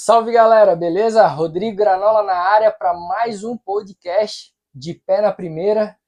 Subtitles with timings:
[0.00, 1.26] Salve galera, beleza?
[1.26, 5.98] Rodrigo Granola na área para mais um podcast de pé na primeira.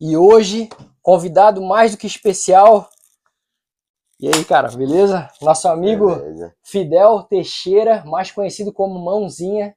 [0.00, 0.68] E hoje,
[1.00, 2.90] convidado mais do que especial.
[4.18, 5.30] E aí, cara, beleza?
[5.40, 6.56] Nosso amigo Beleza.
[6.64, 9.76] Fidel Teixeira, mais conhecido como Mãozinha,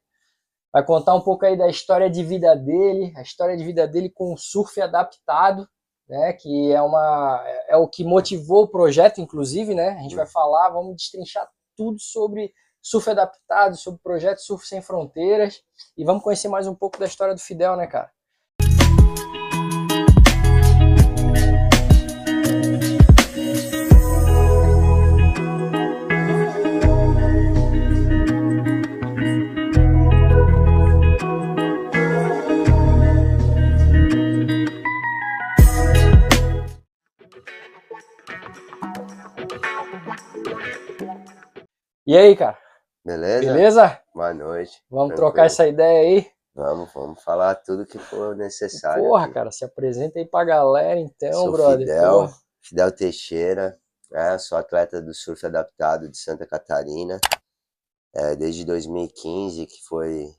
[0.72, 4.10] vai contar um pouco aí da história de vida dele, a história de vida dele
[4.10, 5.64] com o surf adaptado,
[6.08, 6.32] né?
[6.32, 9.90] Que é uma é o que motivou o projeto, inclusive, né?
[9.90, 12.52] A gente vai falar, vamos destrinchar tudo sobre
[12.82, 15.62] surf adaptado, sobre o projeto Surf Sem Fronteiras
[15.96, 18.10] e vamos conhecer mais um pouco da história do Fidel, né, cara?
[42.06, 42.58] E aí, cara?
[43.04, 43.52] Beleza?
[43.52, 44.02] Beleza?
[44.14, 44.82] Boa noite.
[44.90, 45.16] Vamos Tranquilo.
[45.16, 46.30] trocar essa ideia aí?
[46.54, 49.02] Vamos, vamos falar tudo que for necessário.
[49.04, 49.34] Porra, aqui.
[49.34, 51.86] cara, se apresenta aí pra galera então, Sou brother.
[51.86, 52.34] Fidel, Porra.
[52.60, 54.36] Fidel Teixeira, né?
[54.38, 57.18] sou atleta do surf adaptado de Santa Catarina.
[58.14, 60.34] É, desde 2015 que foi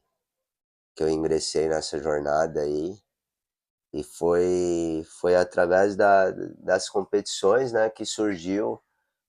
[0.94, 2.96] que eu ingressei nessa jornada aí.
[3.94, 8.82] E foi, foi através da, das competições né, que surgiu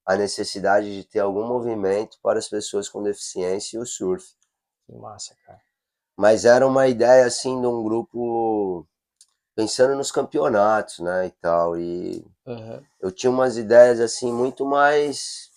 [0.05, 4.25] a necessidade de ter algum movimento para as pessoas com deficiência e o surf.
[4.85, 5.61] Que massa, cara.
[6.17, 8.87] Mas era uma ideia assim de um grupo
[9.55, 11.77] pensando nos campeonatos, né, e tal.
[11.77, 12.83] E Uhum.
[13.01, 15.49] eu tinha umas ideias assim muito mais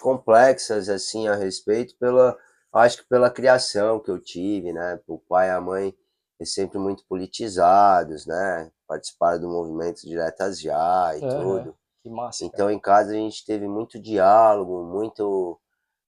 [0.00, 2.36] complexas assim a respeito pela,
[2.72, 5.00] acho que pela criação que eu tive, né?
[5.06, 5.94] O pai e a mãe
[6.38, 8.70] eles sempre muito politizados, né?
[8.86, 11.34] Participaram do movimento Diretas Já e Aham.
[11.36, 11.76] tudo.
[12.04, 12.52] Que massa, cara.
[12.52, 15.58] Então, em casa, a gente teve muito diálogo, muito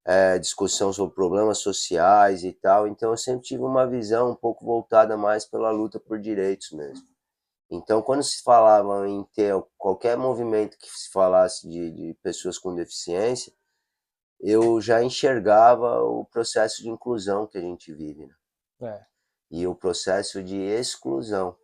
[0.04, 2.86] eh, discussão sobre problemas sociais e tal.
[2.86, 7.08] Então, eu sempre tive uma visão um pouco voltada mais pela luta por direitos mesmo.
[7.70, 12.74] Então, quando se falava em ter qualquer movimento que se falasse de, de pessoas com
[12.74, 13.50] deficiência,
[14.38, 18.34] eu já enxergava o processo de inclusão que a gente vive, né?
[18.82, 19.06] É.
[19.50, 21.56] e o processo de exclusão,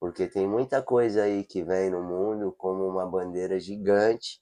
[0.00, 4.40] porque tem muita coisa aí que vem no mundo como uma bandeira gigante,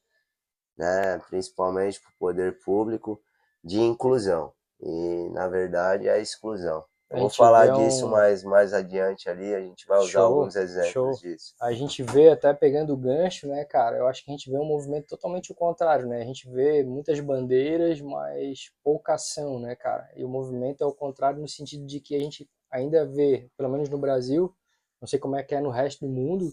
[0.77, 3.21] né, principalmente para o poder público,
[3.63, 4.53] de inclusão.
[4.81, 6.85] E, na verdade, é a exclusão.
[7.11, 10.55] Eu vou falar um- disso mais, mais adiante ali, a gente vai usar Show, alguns
[10.57, 11.13] exemplos show.
[11.33, 11.55] disso.
[11.61, 13.97] A gente vê, até pegando o gancho, né, cara?
[13.97, 16.21] Eu acho que a gente vê um movimento totalmente o contrário, né?
[16.21, 20.09] A gente vê muitas bandeiras, mas pouca ação, né, cara?
[20.15, 23.71] E o movimento é o contrário no sentido de que a gente ainda vê, pelo
[23.71, 24.55] menos no Brasil,
[25.01, 26.53] não sei como é que é no resto do mundo,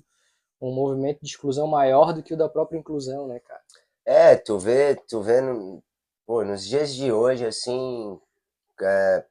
[0.61, 3.61] um movimento de exclusão maior do que o da própria inclusão, né, cara?
[4.06, 5.83] É, tu vê, tu vê no-
[6.25, 8.19] pô, nos dias de hoje, assim,
[8.81, 9.25] é,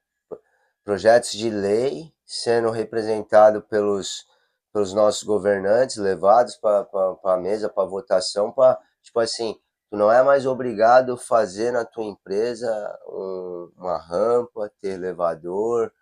[0.85, 4.27] projetos de lei sendo representado pelos,
[4.73, 6.87] pelos nossos governantes, levados para
[7.25, 9.59] a mesa, para votação, para, tipo assim,
[9.91, 12.69] tu não é mais obrigado a fazer na tua empresa
[13.09, 15.93] um- uma rampa, ter elevador,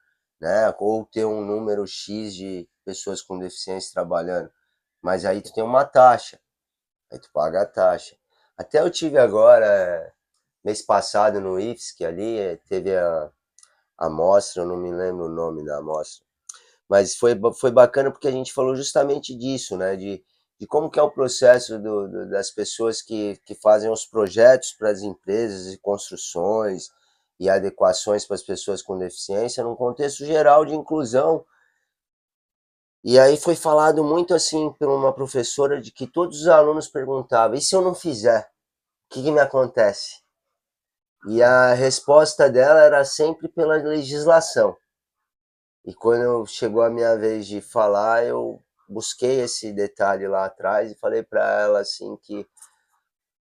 [0.41, 4.51] né, ou ter um número X de pessoas com deficiência trabalhando,
[5.03, 6.41] mas aí tu tem uma taxa,
[7.11, 8.17] aí tu paga a taxa.
[8.57, 10.13] Até eu tive agora, eh,
[10.65, 13.31] mês passado no IFSC ali, eh, teve a,
[13.99, 16.25] a mostra, eu não me lembro o nome da mostra,
[16.89, 20.25] mas foi, foi bacana porque a gente falou justamente disso, né, de,
[20.59, 24.73] de como que é o processo do, do- das pessoas que, que fazem os projetos
[24.73, 26.91] para as empresas e construções
[27.41, 31.45] e adequações para as pessoas com deficiência num contexto geral de inclusão.
[33.05, 37.57] E aí foi falado muito assim por uma professora de que todos os alunos perguntavam,
[37.57, 38.43] e se eu não fizer?
[39.11, 40.23] O que, que me acontece?
[41.27, 44.77] E a resposta dela era sempre pela legislação.
[45.85, 50.99] E quando chegou a minha vez de falar, eu busquei esse detalhe lá atrás e
[50.99, 52.47] falei para ela assim que,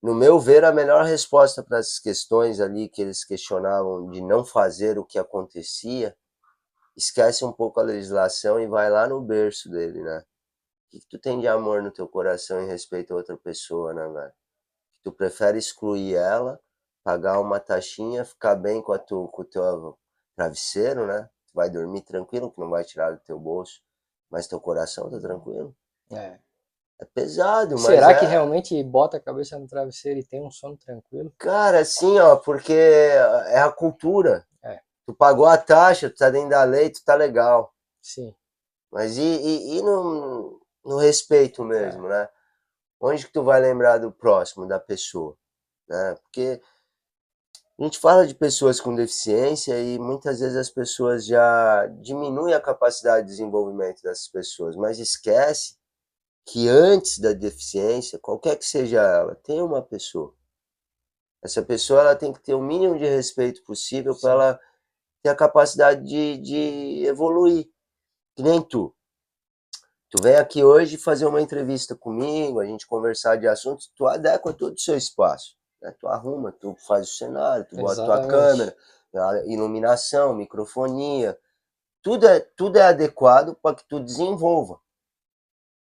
[0.03, 4.45] no meu ver, a melhor resposta para essas questões ali que eles questionavam de não
[4.45, 6.17] fazer o que acontecia,
[6.97, 10.19] esquece um pouco a legislação e vai lá no berço dele, né?
[10.19, 13.93] O que, que tu tem de amor no teu coração em respeito a outra pessoa,
[13.93, 14.33] né, velho?
[15.03, 16.59] Tu prefere excluir ela,
[17.05, 19.99] pagar uma taxinha, ficar bem com, a tu, com o teu
[20.35, 21.29] travesseiro, né?
[21.47, 23.81] Tu vai dormir tranquilo, que não vai tirar do teu bolso,
[24.31, 25.77] mas teu coração tá tranquilo.
[26.11, 26.39] É.
[26.99, 28.19] É pesado, mas Será é...
[28.19, 31.31] que realmente bota a cabeça no travesseiro e tem um sono tranquilo?
[31.37, 34.47] Cara, assim, ó, porque é a cultura.
[34.63, 34.81] É.
[35.07, 37.75] Tu pagou a taxa, tu tá dentro da lei, tu tá legal.
[38.03, 38.35] Sim.
[38.93, 42.29] Mas e, e, e no, no respeito mesmo, né?
[43.01, 45.37] Onde que tu vai lembrar do próximo, da pessoa,
[45.89, 46.17] né?
[46.23, 46.61] Porque
[47.79, 52.61] A gente fala de pessoas com deficiência e muitas vezes as pessoas já diminuem a
[52.61, 55.77] capacidade de desenvolvimento dessas pessoas, mas esquece
[56.47, 60.35] que antes da deficiência, qualquer que seja ela, tem uma pessoa.
[61.43, 64.61] Essa pessoa ela tem que ter o mínimo de respeito possível para ela
[65.29, 67.69] a capacidade de, de evoluir.
[68.35, 68.95] Que nem tu.
[70.11, 74.53] Tu vem aqui hoje fazer uma entrevista comigo, a gente conversar de assuntos, tu adequa
[74.53, 75.57] todo o seu espaço.
[75.83, 75.95] Né?
[75.99, 78.77] Tu arruma, tu faz o cenário, tu bota a tua câmera,
[79.47, 81.39] iluminação, microfonia.
[82.03, 84.81] Tudo é, tudo é adequado para que tu desenvolva.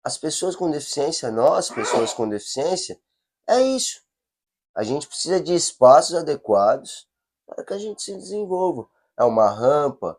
[0.03, 2.99] As pessoas com deficiência, nós, pessoas com deficiência,
[3.47, 4.01] é isso.
[4.75, 7.07] A gente precisa de espaços adequados
[7.45, 8.87] para que a gente se desenvolva.
[9.19, 10.17] É uma rampa,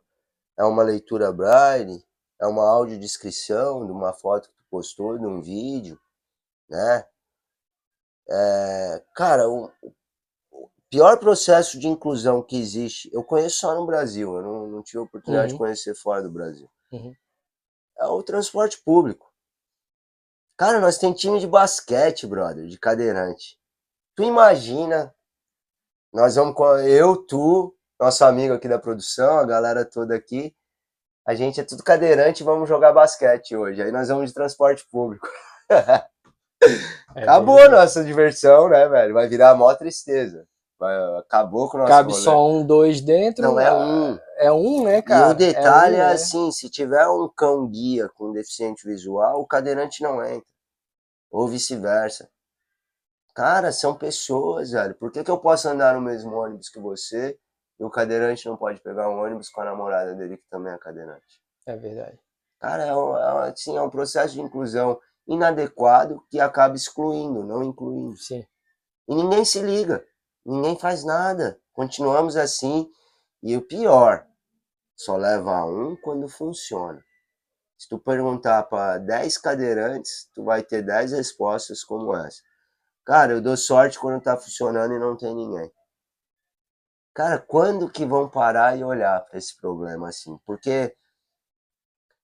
[0.59, 2.05] é uma leitura braille,
[2.39, 5.99] é uma audiodescrição de uma foto que tu postou, de um vídeo,
[6.69, 7.07] né?
[8.29, 9.71] É, cara, o,
[10.53, 14.83] o, pior processo de inclusão que existe, eu conheço só no Brasil, eu não, não
[14.83, 15.55] tive a oportunidade uhum.
[15.55, 16.71] de conhecer fora do Brasil.
[16.93, 17.15] Uhum.
[17.99, 19.33] É o transporte público.
[20.57, 23.59] Cara, nós temos time de basquete, brother, de cadeirante.
[24.15, 25.15] Tu imagina,
[26.13, 30.55] nós vamos com eu, tu, nosso amigo aqui da produção, a galera toda aqui.
[31.27, 33.83] A gente é tudo cadeirante e vamos jogar basquete hoje.
[33.83, 35.29] Aí nós vamos de transporte público.
[37.17, 39.15] É Acabou a nossa diversão, né, velho?
[39.15, 40.47] Vai virar a maior tristeza.
[41.19, 42.23] Acabou com o nosso Cabe rolê.
[42.23, 43.43] só um, dois dentro.
[43.43, 44.19] Não, é um.
[44.37, 45.29] É um, né, cara?
[45.29, 49.41] E o detalhe é, um, é assim, se tiver um cão guia com deficiente visual,
[49.41, 50.53] o cadeirante não entra.
[51.31, 52.29] Ou vice-versa.
[53.35, 54.95] Cara, são pessoas, velho.
[54.95, 57.39] Por que, que eu posso andar no mesmo ônibus que você
[57.81, 60.77] e o cadeirante não pode pegar um ônibus com a namorada dele, que também é
[60.77, 61.43] cadeirante?
[61.67, 62.21] É verdade.
[62.61, 67.65] Cara, é um, é, assim, é um processo de inclusão inadequado que acaba excluindo, não
[67.65, 68.19] incluindo.
[68.19, 68.47] Sim.
[69.09, 70.05] E ninguém se liga,
[70.45, 71.59] ninguém faz nada.
[71.73, 72.91] Continuamos assim.
[73.43, 74.27] E o pior,
[74.95, 77.03] só leva um quando funciona.
[77.79, 82.43] Se tu perguntar para 10 cadeirantes, tu vai ter 10 respostas como essa.
[83.07, 85.73] Cara, eu dou sorte quando tá funcionando e não tem ninguém.
[87.21, 90.39] Cara, quando que vão parar e olhar para esse problema assim?
[90.47, 90.97] Porque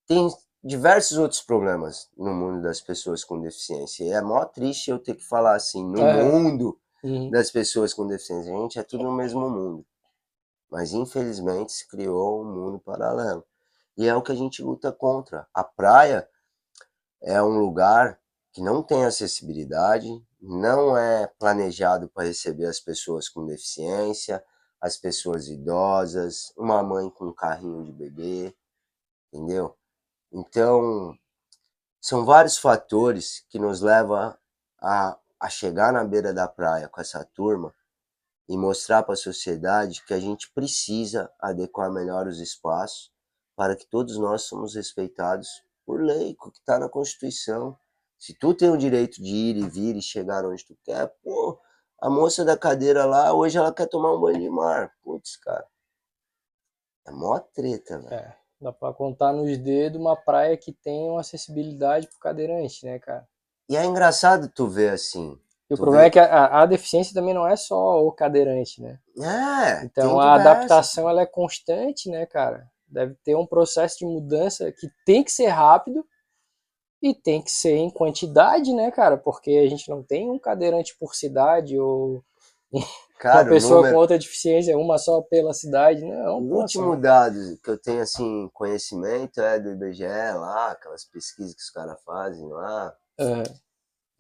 [0.06, 0.26] tem
[0.64, 4.04] diversos outros problemas no mundo das pessoas com deficiência.
[4.04, 6.24] E é mó triste eu ter que falar assim, no é.
[6.24, 7.28] mundo uhum.
[7.28, 8.54] das pessoas com deficiência.
[8.54, 9.84] A gente é tudo no mesmo mundo.
[10.70, 13.44] Mas infelizmente se criou um mundo paralelo.
[13.98, 15.46] E é o que a gente luta contra.
[15.52, 16.26] A praia
[17.20, 18.18] é um lugar
[18.50, 20.08] que não tem acessibilidade,
[20.40, 24.42] não é planejado para receber as pessoas com deficiência,
[24.80, 28.54] as pessoas idosas, uma mãe com um carrinho de bebê,
[29.32, 29.76] entendeu?
[30.32, 31.16] Então,
[32.00, 34.36] são vários fatores que nos levam
[34.80, 37.74] a, a chegar na beira da praia com essa turma
[38.48, 43.10] e mostrar para a sociedade que a gente precisa adequar melhor os espaços
[43.56, 45.48] para que todos nós somos respeitados
[45.84, 47.76] por lei, que está na Constituição.
[48.18, 51.58] Se tu tem o direito de ir e vir e chegar onde tu quer, pô,
[51.98, 54.92] a moça da cadeira lá, hoje ela quer tomar um banho de mar.
[55.02, 55.66] Putz, cara.
[57.06, 58.14] É mó treta, velho.
[58.14, 62.98] É, dá pra contar nos dedos uma praia que tem uma acessibilidade pro cadeirante, né,
[62.98, 63.26] cara?
[63.68, 65.38] E é engraçado tu ver assim.
[65.68, 66.06] E o problema vê...
[66.08, 68.98] é que a, a, deficiência também não é só o cadeirante, né?
[69.18, 69.84] É.
[69.84, 72.68] Então a adaptação ela é constante, né, cara?
[72.86, 76.06] Deve ter um processo de mudança que tem que ser rápido
[77.02, 79.16] e tem que ser em quantidade, né, cara?
[79.16, 82.22] Porque a gente não tem um cadeirante por cidade ou
[83.18, 83.94] cara, uma pessoa número...
[83.94, 86.40] com outra deficiência, uma só pela cidade, não.
[86.40, 91.62] O último dado que eu tenho, assim, conhecimento é do IBGE lá, aquelas pesquisas que
[91.62, 92.96] os caras fazem lá.
[93.18, 93.44] Uhum.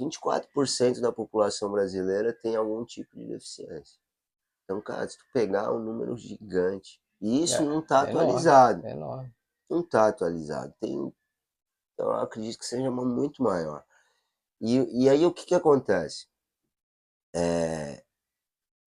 [0.00, 3.98] 24% da população brasileira tem algum tipo de deficiência.
[4.64, 8.80] Então, cara, se tu pegar um número gigante, e isso é, não está é atualizado.
[8.80, 9.34] Enorme, é enorme.
[9.70, 10.74] Não está atualizado.
[10.80, 11.12] Tem
[11.98, 13.84] eu acredito que seja uma muito maior.
[14.60, 16.26] E, e aí, o que, que acontece?
[17.34, 18.02] É,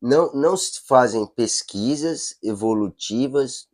[0.02, 3.68] não, não se fazem pesquisas evolutivas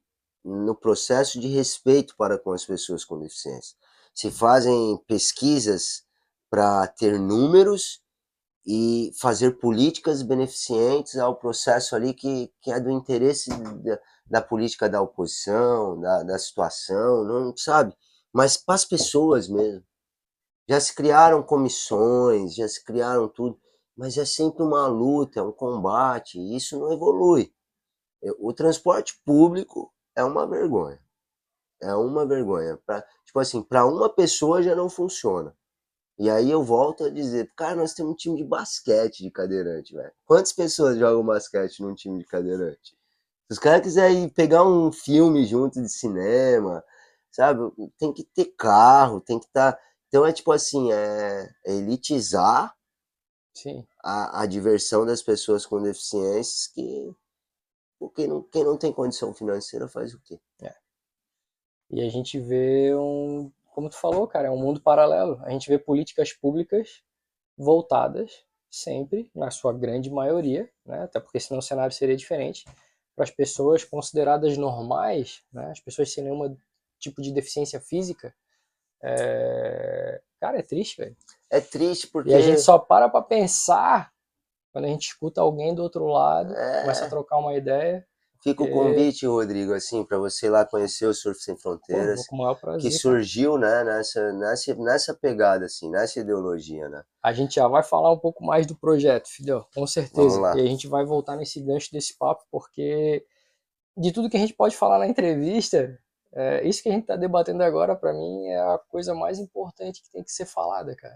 [0.44, 3.76] no processo de respeito para com as pessoas com deficiência.
[4.14, 6.04] Se fazem pesquisas
[6.50, 8.02] para ter números
[8.66, 14.90] e fazer políticas beneficentes ao processo ali que, que é do interesse da, da política
[14.90, 17.96] da oposição, da, da situação, não sabe?
[18.36, 19.82] Mas para as pessoas mesmo.
[20.68, 23.58] Já se criaram comissões, já se criaram tudo,
[23.96, 27.54] mas é sempre uma luta, é um combate, e isso não evolui.
[28.38, 31.00] O transporte público é uma vergonha.
[31.82, 32.78] É uma vergonha.
[32.86, 35.56] Pra, tipo assim, para uma pessoa já não funciona.
[36.20, 39.94] E aí eu volto a dizer, cara, nós temos um time de basquete de cadeirante,
[39.94, 40.12] velho.
[40.26, 42.98] Quantas pessoas jogam basquete num time de cadeirante?
[43.48, 46.84] Se os caras quiserem pegar um filme junto de cinema,
[47.36, 47.62] sabe?
[47.98, 49.74] Tem que ter carro, tem que estar.
[49.74, 49.80] Tá...
[50.08, 52.74] Então é tipo assim, é, é elitizar.
[54.04, 57.16] A, a diversão das pessoas com deficiências que
[58.14, 60.40] quem não, quem não tem condição financeira faz o quê?
[60.62, 60.76] É.
[61.90, 65.40] E a gente vê um, como tu falou, cara, é um mundo paralelo.
[65.44, 67.02] A gente vê políticas públicas
[67.58, 71.04] voltadas sempre, na sua grande maioria, né?
[71.04, 72.66] até porque senão o cenário seria diferente,
[73.16, 75.72] para as pessoas consideradas normais, né?
[75.72, 76.58] as pessoas sem nenhum
[77.00, 78.34] tipo de deficiência física.
[79.04, 80.22] É...
[80.40, 81.16] Cara, é triste, velho.
[81.50, 82.32] É triste porque.
[82.32, 84.12] E a gente só para para pensar
[84.72, 86.82] quando a gente escuta alguém do outro lado, é...
[86.82, 88.06] começa a trocar uma ideia.
[88.46, 92.56] Fica o convite, Rodrigo, assim, para você ir lá conhecer o Surf Sem Fronteiras, Pô,
[92.56, 97.04] prazer, que surgiu, né, nessa, nessa, nessa pegada, assim, nessa ideologia, né?
[97.24, 100.40] A gente já vai falar um pouco mais do projeto, filho, com certeza.
[100.58, 103.26] E a gente vai voltar nesse gancho desse papo, porque
[103.98, 105.98] de tudo que a gente pode falar na entrevista,
[106.36, 110.04] é, isso que a gente está debatendo agora, para mim, é a coisa mais importante
[110.04, 111.16] que tem que ser falada, cara.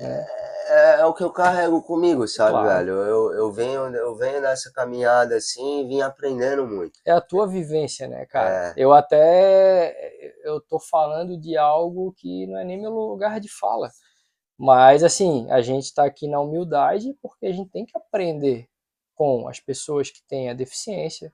[0.00, 0.26] É,
[0.68, 2.68] é, é, o que eu carrego comigo, sabe, claro.
[2.68, 2.92] velho?
[2.92, 6.98] Eu, eu, venho, eu venho nessa caminhada assim e vim aprendendo muito.
[7.04, 8.70] É a tua vivência, né, cara?
[8.70, 8.74] É.
[8.76, 9.94] Eu até
[10.44, 13.90] eu tô falando de algo que não é nem meu lugar de fala.
[14.58, 18.68] Mas assim, a gente está aqui na humildade porque a gente tem que aprender
[19.14, 21.32] com as pessoas que têm a deficiência,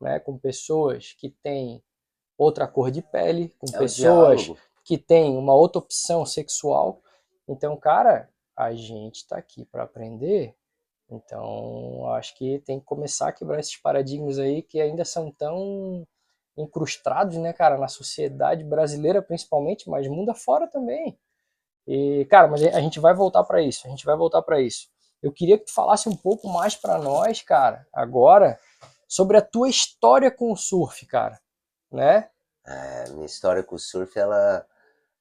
[0.00, 1.82] né, com pessoas que têm
[2.36, 4.50] outra cor de pele, com é pessoas
[4.84, 7.00] que têm uma outra opção sexual
[7.48, 10.54] então, cara, a gente está aqui para aprender.
[11.08, 16.06] Então, acho que tem que começar a quebrar esses paradigmas aí que ainda são tão
[16.56, 21.16] incrustados, né, cara, na sociedade brasileira principalmente, mas mundo afora também.
[21.86, 24.88] E, cara, mas a gente vai voltar para isso, a gente vai voltar para isso.
[25.22, 28.58] Eu queria que tu falasse um pouco mais para nós, cara, agora,
[29.06, 31.38] sobre a tua história com o surf, cara,
[31.90, 32.28] né?
[32.66, 34.66] É, minha história com o surf, ela,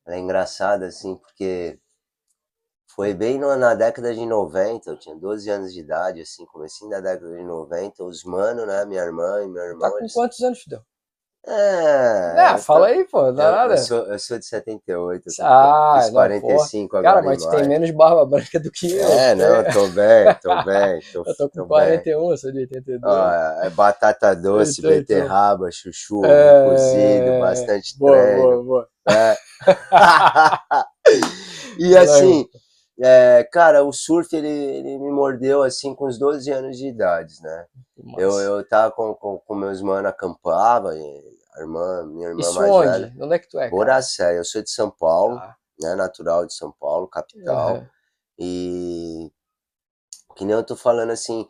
[0.05, 1.79] ela é engraçada, assim, porque
[2.87, 6.89] foi bem no, na década de 90, eu tinha 12 anos de idade, assim, comecei
[6.89, 9.81] da década de 90, os mano, né, minha irmã e meu irmão...
[9.81, 10.13] Tá com eles...
[10.13, 10.83] quantos anos, Fidel?
[11.47, 12.53] É...
[12.53, 13.73] É, fala aí, pô, não eu, nada.
[13.73, 17.49] Eu sou, eu sou de 78, eu ah, fiz 45 não, agora Cara, mas tu
[17.51, 19.07] tem menos barba branca do que eu.
[19.07, 20.99] É, não, tô bem, tô bem.
[21.13, 22.37] Tô, eu tô com tô 41, bem.
[22.37, 23.01] sou de 82.
[23.03, 26.69] Ó, é batata doce, tô, beterraba, chuchu, é...
[26.69, 28.41] cozido, bastante boa, treino.
[28.41, 29.37] Boa, boa, é.
[31.77, 32.47] e assim...
[32.97, 37.41] É, cara, o surf ele, ele, me mordeu assim com os 12 anos de idade,
[37.41, 37.65] né?
[38.17, 42.71] Eu, eu tava com, com, com meus manos, acampava, a irmã, minha irmã Isso mais
[42.71, 42.87] onde?
[42.87, 43.13] velha.
[43.19, 43.69] Onde é que tu é?
[43.69, 45.55] Boracé, eu sou de São Paulo, ah.
[45.79, 45.95] né?
[45.95, 47.75] Natural de São Paulo, capital.
[47.75, 47.87] Uhum.
[48.39, 49.31] E
[50.35, 51.47] que nem eu tô falando assim,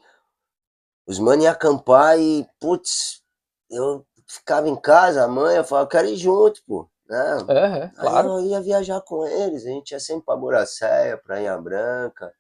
[1.08, 3.22] os manos iam acampar e, putz,
[3.70, 6.90] eu ficava em casa, a mãe, eu falava, eu quero ir junto, pô.
[7.08, 7.38] Né?
[7.50, 8.40] É, claro.
[8.40, 12.34] Eu ia viajar com eles, a gente ia sempre pra Boracéia, Praia Branca.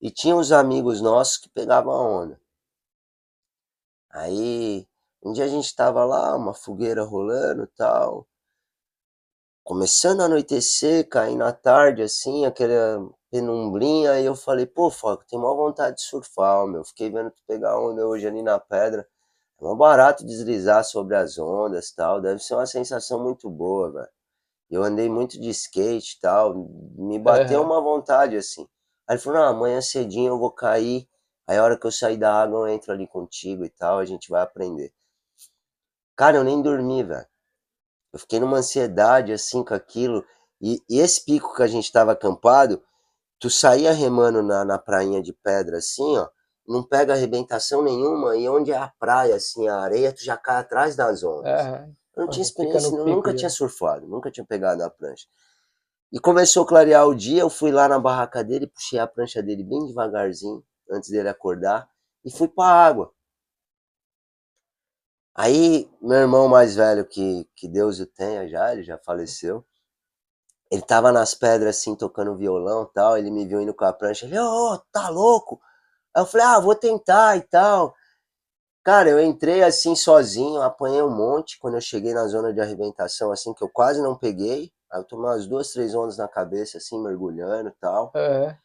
[0.00, 2.40] E tinha uns amigos nossos que pegavam a onda.
[4.10, 4.86] Aí,
[5.22, 8.26] um dia a gente tava lá, uma fogueira rolando e tal.
[9.62, 14.12] Começando a anoitecer, caindo à tarde, assim, aquela penumbrinha.
[14.12, 16.84] Aí eu falei, pô, Foco, tem maior vontade de surfar, meu.
[16.84, 19.06] Fiquei vendo tu pegar onda hoje ali na pedra.
[19.60, 22.20] É um barato deslizar sobre as ondas tal.
[22.20, 24.08] Deve ser uma sensação muito boa, velho.
[24.70, 26.54] Eu andei muito de skate e tal.
[26.96, 28.68] Me bateu uma vontade assim.
[29.08, 31.08] Aí ele falou: não, amanhã cedinho eu vou cair.
[31.46, 33.98] Aí a hora que eu sair da água eu entro ali contigo e tal.
[33.98, 34.92] A gente vai aprender.
[36.16, 37.26] Cara, eu nem dormi, velho.
[38.12, 40.24] Eu fiquei numa ansiedade assim com aquilo.
[40.60, 42.82] E, e, esse pico que a gente tava acampado,
[43.38, 46.28] tu saía remando na, na prainha de pedra assim, ó
[46.68, 50.56] não pega arrebentação nenhuma, e onde é a praia, assim, a areia, tu já cai
[50.56, 51.46] atrás das ondas.
[51.46, 55.26] É, eu não tinha experiência, eu nunca tinha surfado, nunca tinha pegado a prancha.
[56.12, 59.42] E começou a clarear o dia, eu fui lá na barraca dele, puxei a prancha
[59.42, 61.88] dele bem devagarzinho, antes dele acordar,
[62.24, 63.12] e fui pra água.
[65.34, 69.64] Aí, meu irmão mais velho, que, que Deus o tenha já, ele já faleceu,
[70.70, 73.92] ele tava nas pedras assim, tocando violão e tal, ele me viu indo com a
[73.92, 75.60] prancha, ele, ô, oh, tá louco?
[76.16, 77.94] Aí eu falei, ah, vou tentar e tal.
[78.82, 83.30] Cara, eu entrei assim sozinho, apanhei um monte quando eu cheguei na zona de arrebentação,
[83.30, 84.72] assim, que eu quase não peguei.
[84.90, 88.12] Aí eu tomei umas duas, três ondas na cabeça, assim, mergulhando e tal.
[88.14, 88.56] É.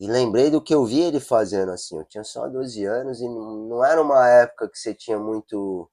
[0.00, 1.98] E lembrei do que eu vi ele fazendo, assim.
[1.98, 5.90] Eu tinha só 12 anos e não era uma época que você tinha muito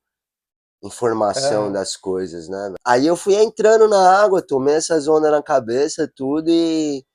[0.81, 1.71] informação uhum.
[1.71, 2.73] das coisas, né?
[2.85, 7.05] Aí eu fui entrando na água, tomei essas ondas na cabeça, tudo e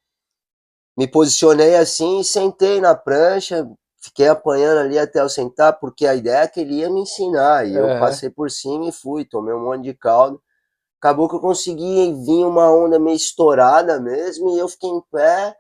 [0.97, 3.69] me posicionei assim, sentei na prancha,
[4.01, 7.67] fiquei apanhando ali até eu sentar, porque a ideia é que ele ia me ensinar,
[7.67, 7.91] e uhum.
[7.91, 10.41] eu passei por cima e fui, tomei um monte de caldo.
[10.99, 15.55] Acabou que eu consegui vir uma onda meio estourada mesmo, e eu fiquei em pé,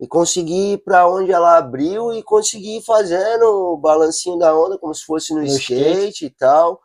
[0.00, 4.76] e consegui ir para onde ela abriu e consegui ir fazendo o balancinho da onda
[4.76, 6.80] como se fosse no, no skate, skate, e tal.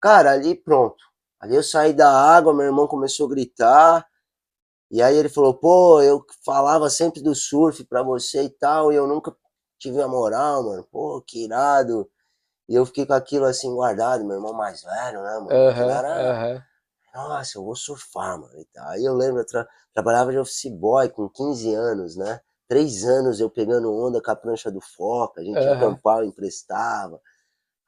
[0.00, 1.02] Cara, ali pronto.
[1.40, 4.06] Ali eu saí da água, meu irmão começou a gritar.
[4.90, 8.96] E aí ele falou: "Pô, eu falava sempre do surf para você e tal, e
[8.96, 9.34] eu nunca
[9.78, 10.84] tive a moral, mano.
[10.90, 12.08] Pô, que irado".
[12.68, 15.50] E eu fiquei com aquilo assim guardado, meu irmão mais velho, né, mano?
[15.50, 16.54] Uhum, era...
[16.54, 16.62] uhum.
[17.14, 18.66] Nossa, eu vou surfar, mano.
[18.88, 22.40] Aí eu lembro, eu tra trabalhava de office boy com 15 anos, né?
[22.68, 25.72] Três anos eu pegando onda com a prancha do Foca, a gente uhum.
[25.72, 27.20] acampava, emprestava.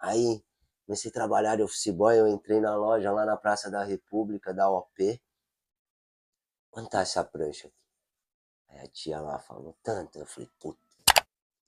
[0.01, 0.43] Aí
[0.87, 4.55] comecei a trabalhar de office boy, eu entrei na loja lá na Praça da República,
[4.55, 5.21] da OP.
[6.79, 7.77] Quanto tá essa prancha aqui?
[8.69, 10.17] Aí a tia lá falou, tanto.
[10.17, 10.79] Eu falei, puta,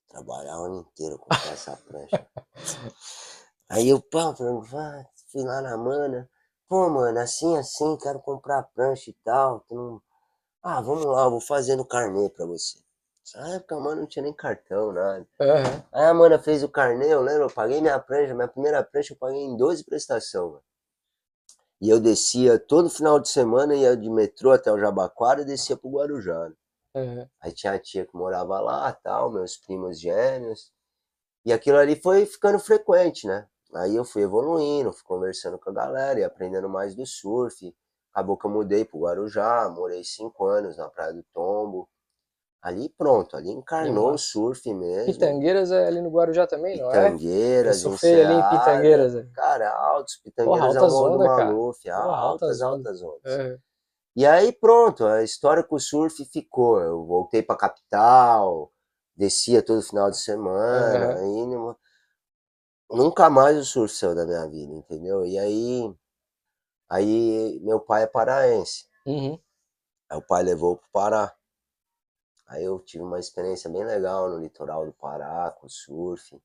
[0.07, 2.29] trabalhar o ano inteiro com essa prancha.
[3.69, 6.31] Aí eu, pá, fui lá na mana.
[6.69, 9.65] Pô, mano, assim, assim, quero comprar prancha e tal.
[9.69, 10.01] Não...
[10.63, 12.79] Ah, vamos lá, eu vou fazendo carnê pra você.
[13.35, 15.27] Nessa época, mano, não tinha nem cartão, nada.
[15.41, 15.83] Uhum.
[15.91, 19.13] Aí a mana fez o carnê, eu lembro, eu paguei minha prancha, minha primeira prancha
[19.13, 20.70] eu paguei em 12 prestações, mano.
[21.81, 25.77] E eu descia todo final de semana, ia de metrô até o Jabaquara e descia
[25.77, 26.53] pro Guarujá.
[26.95, 27.27] Uhum.
[27.41, 30.73] Aí tinha a tia que morava lá, tal, meus primos gêmeos.
[31.45, 33.49] E aquilo ali foi ficando frequente, né?
[33.75, 37.75] Aí eu fui evoluindo, fui conversando com a galera e aprendendo mais do surf.
[38.13, 41.89] Acabou que eu mudei pro Guarujá, morei cinco anos na Praia do Tombo.
[42.63, 45.13] Ali pronto, ali encarnou o surf mesmo.
[45.13, 47.11] Pitangueiras é ali no Guarujá também, não é?
[47.11, 49.15] Pitangueiras, eu surfei ali em Pitangueiras.
[49.15, 49.27] É.
[49.33, 53.25] Cara, altos, Pitangueiras Porra, é o do Maluf, Porra, altas, altas ondas.
[53.25, 53.59] É.
[54.15, 56.79] E aí pronto, a história com o surf ficou.
[56.81, 58.71] Eu voltei pra capital,
[59.17, 61.77] descia todo final de semana, uhum.
[62.91, 65.25] aí nunca mais o surf saiu da minha vida, entendeu?
[65.25, 65.95] E aí,
[66.91, 68.85] aí meu pai é paraense.
[69.07, 69.39] Uhum.
[70.11, 71.35] Aí o pai levou pro Pará.
[72.51, 76.37] Aí eu tive uma experiência bem legal no litoral do Pará, com surf.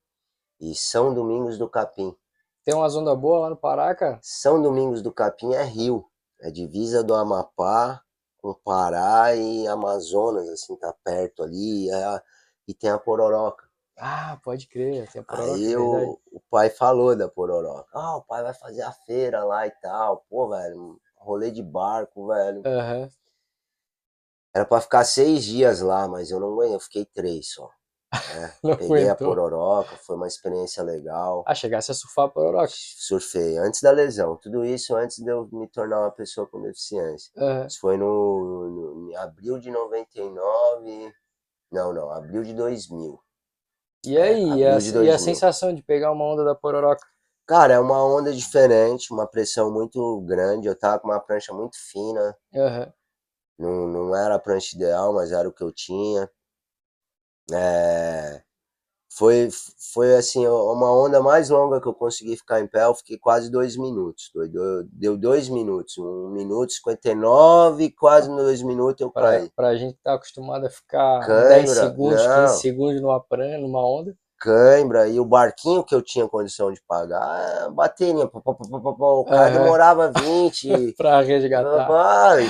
[0.59, 2.15] E São Domingos do Capim.
[2.63, 4.19] Tem uma zona boa lá no Pará, cara?
[4.21, 6.05] São Domingos do Capim é rio.
[6.39, 8.03] É divisa do Amapá
[8.37, 11.89] com Pará e Amazonas, assim, tá perto ali.
[11.89, 12.21] É,
[12.67, 13.65] e tem a Pororoca.
[13.97, 15.55] Ah, pode crer, tem a pororoca.
[15.55, 17.89] Aí o, o pai falou da pororoca.
[17.93, 20.23] Ah, o pai vai fazer a feira lá e tal.
[20.29, 22.57] Pô, velho, rolê de barco, velho.
[22.57, 23.09] Uhum.
[24.55, 27.69] Era pra ficar seis dias lá, mas eu não aguentei, eu fiquei três só.
[28.13, 28.53] Né?
[28.79, 31.43] Peguei a pororoca, foi uma experiência legal.
[31.45, 32.69] Ah, chegasse a surfar a pororoca?
[32.71, 34.37] Surfei, antes da lesão.
[34.37, 37.33] Tudo isso antes de eu me tornar uma pessoa com deficiência.
[37.35, 37.65] Uhum.
[37.65, 41.13] Isso foi no, no, abril de 99.
[41.69, 43.19] Não, não, abril de 2000.
[44.05, 47.05] E aí, é, a, e a sensação de pegar uma onda da pororoca?
[47.45, 50.67] Cara, é uma onda diferente, uma pressão muito grande.
[50.67, 52.37] Eu tava com uma prancha muito fina.
[52.53, 52.93] Uhum.
[53.57, 56.29] Não, não era a prancha ideal, mas era o que eu tinha.
[57.51, 58.41] É,
[59.17, 59.49] foi,
[59.93, 63.49] foi assim, uma onda mais longa que eu consegui ficar em pé, eu fiquei quase
[63.49, 64.29] dois minutos.
[64.91, 69.49] Deu, dois minutos, um minuto e 59, quase dois minutos eu pra, caí.
[69.55, 72.45] Pra gente que tá acostumado a ficar Câimbra, 10 segundos, não.
[72.47, 74.17] 15 segundos numa prancha, numa onda.
[74.45, 79.63] Cãibra e o barquinho que eu tinha condição de pagar, bateria, o cara uhum.
[79.63, 81.87] demorava 20 para resgatar.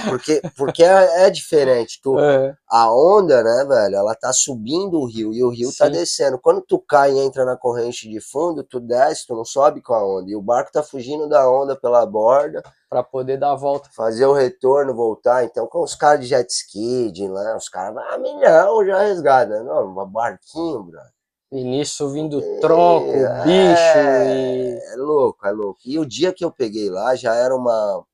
[0.09, 2.01] Porque, porque é, é diferente.
[2.03, 2.53] Tu, uhum.
[2.69, 5.77] A onda, né, velho, ela tá subindo o rio e o rio tá Sim.
[5.77, 6.37] tá descendo.
[6.37, 9.93] Quando tu cai e entra na corrente de fundo, tu desce, tu não sobe com
[9.93, 10.29] a onda.
[10.29, 12.61] E o barco tá fugindo da onda pela borda.
[12.89, 13.89] para poder dar a volta.
[13.95, 15.45] Fazer o retorno, voltar.
[15.45, 19.63] Então, com os caras de jet ski, de lá, os caras, ah, milhão já resgata.
[19.63, 21.14] Não, barquinho, brother.
[21.55, 24.77] E nisso vindo tronco, é, bicho e.
[24.91, 25.79] É louco, é louco.
[25.85, 28.05] E o dia que eu peguei lá já era uma,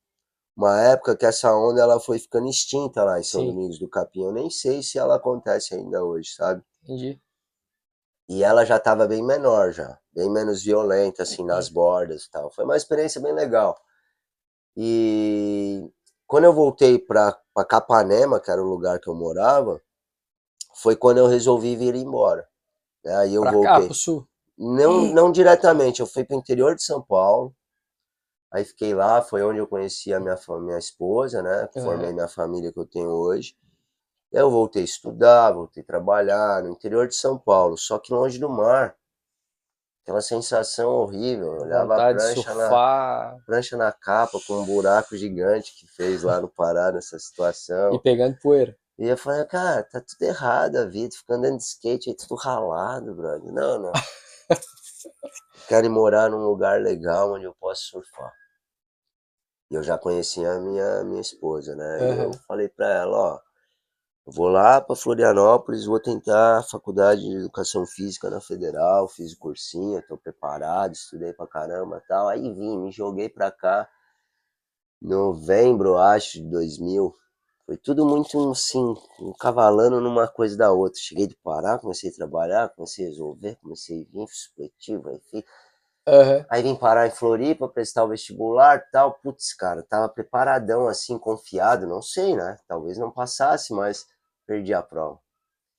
[0.56, 3.48] uma época que essa onda ela foi ficando extinta lá em São Sim.
[3.48, 4.26] Domingos do Capim.
[4.26, 6.62] Eu nem sei se ela acontece ainda hoje, sabe?
[6.84, 7.20] Entendi.
[8.30, 12.52] E ela já estava bem menor já, bem menos violenta assim nas bordas e tal.
[12.52, 13.76] Foi uma experiência bem legal.
[14.78, 15.92] E
[16.28, 17.36] quando eu voltei para
[17.68, 19.82] Capanema, que era o lugar que eu morava,
[20.76, 22.51] foi quando eu resolvi vir embora.
[23.06, 23.72] Aí eu pra voltei.
[23.72, 24.28] Cá, pro sul.
[24.58, 27.56] Não, não diretamente, eu fui para o interior de São Paulo.
[28.52, 31.70] Aí fiquei lá, foi onde eu conheci a minha, minha esposa, né?
[31.74, 32.14] Formei uhum.
[32.14, 33.56] minha família que eu tenho hoje.
[34.32, 38.38] Eu voltei a estudar, voltei a trabalhar no interior de São Paulo, só que longe
[38.40, 38.96] do mar.
[40.04, 41.56] Aquela sensação horrível.
[41.56, 46.24] Eu olhava a Vontade prancha na, prancha na capa com um buraco gigante que fez
[46.24, 47.94] lá no Pará nessa situação.
[47.94, 48.76] e pegando poeira.
[49.00, 52.36] E eu falei, cara, tá tudo errado a vida, fica andando de skate aí tudo
[52.36, 53.52] ralado, brother.
[53.52, 53.92] Não, não.
[55.68, 58.34] Quero ir morar num lugar legal onde eu possa surfar.
[59.72, 62.06] E eu já conhecia a minha, minha esposa, né?
[62.06, 63.40] E eu falei pra ela, ó,
[64.26, 69.40] vou lá pra Florianópolis, vou tentar a faculdade de educação física na Federal, fiz o
[69.40, 72.28] cursinho, tô preparado, estudei pra caramba e tal.
[72.28, 73.88] Aí vim, me joguei pra cá,
[75.02, 77.16] novembro, acho, de 2000.
[77.72, 81.00] Foi tudo muito assim, um cavalando numa coisa da outra.
[81.00, 85.46] Cheguei do Pará, comecei a trabalhar, comecei a resolver, comecei a vir, supletivo, aí fiz.
[86.06, 86.46] Aham.
[86.50, 89.14] Aí vim parar em Floripa, prestar o vestibular e tal.
[89.14, 92.58] Putz, cara, tava preparadão, assim, confiado, não sei, né?
[92.68, 94.06] Talvez não passasse, mas
[94.46, 95.18] perdi a prova.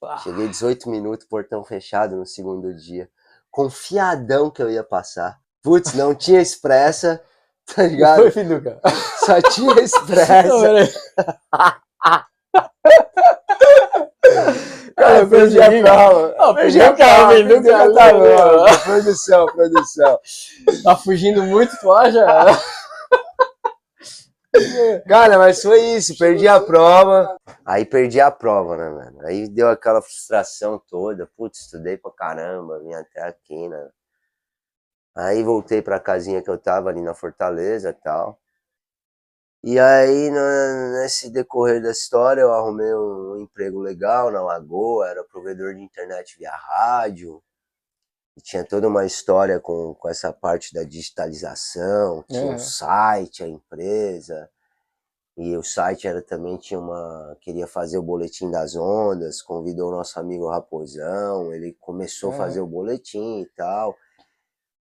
[0.03, 3.11] Ah, Cheguei 18 minutos, portão fechado no segundo dia.
[3.51, 5.39] Confiadão que eu ia passar.
[5.63, 7.23] Putz, não tinha expressa,
[7.67, 8.31] tá Foi, ligado?
[8.31, 8.81] Fiduca.
[9.25, 10.89] Só tinha expressa.
[14.97, 15.71] Cara, eu perdi a.
[15.71, 18.79] Não, Perdi a a prova, prova, hein, nunca tá bom.
[18.85, 20.21] Produção, produção.
[20.85, 22.25] Tá fugindo muito, tu acha?
[25.09, 27.37] Cara, mas foi isso, perdi a prova.
[27.65, 29.27] Aí perdi a prova, né, mano?
[29.27, 31.27] Aí deu aquela frustração toda.
[31.37, 33.89] Putz, estudei pra caramba, vim até aqui, né?
[35.15, 38.41] Aí voltei pra casinha que eu tava ali na Fortaleza e tal.
[39.65, 45.75] E aí, nesse decorrer da história, eu arrumei um emprego legal na Lagoa, era provedor
[45.75, 47.43] de internet via rádio.
[48.37, 52.55] E tinha toda uma história com, com essa parte da digitalização, tinha Uhum.
[52.55, 54.51] um site, a empresa.
[55.37, 59.97] E o site era também tinha uma queria fazer o boletim das ondas, convidou o
[59.97, 63.97] nosso amigo Raposão, ele começou a fazer o boletim e tal.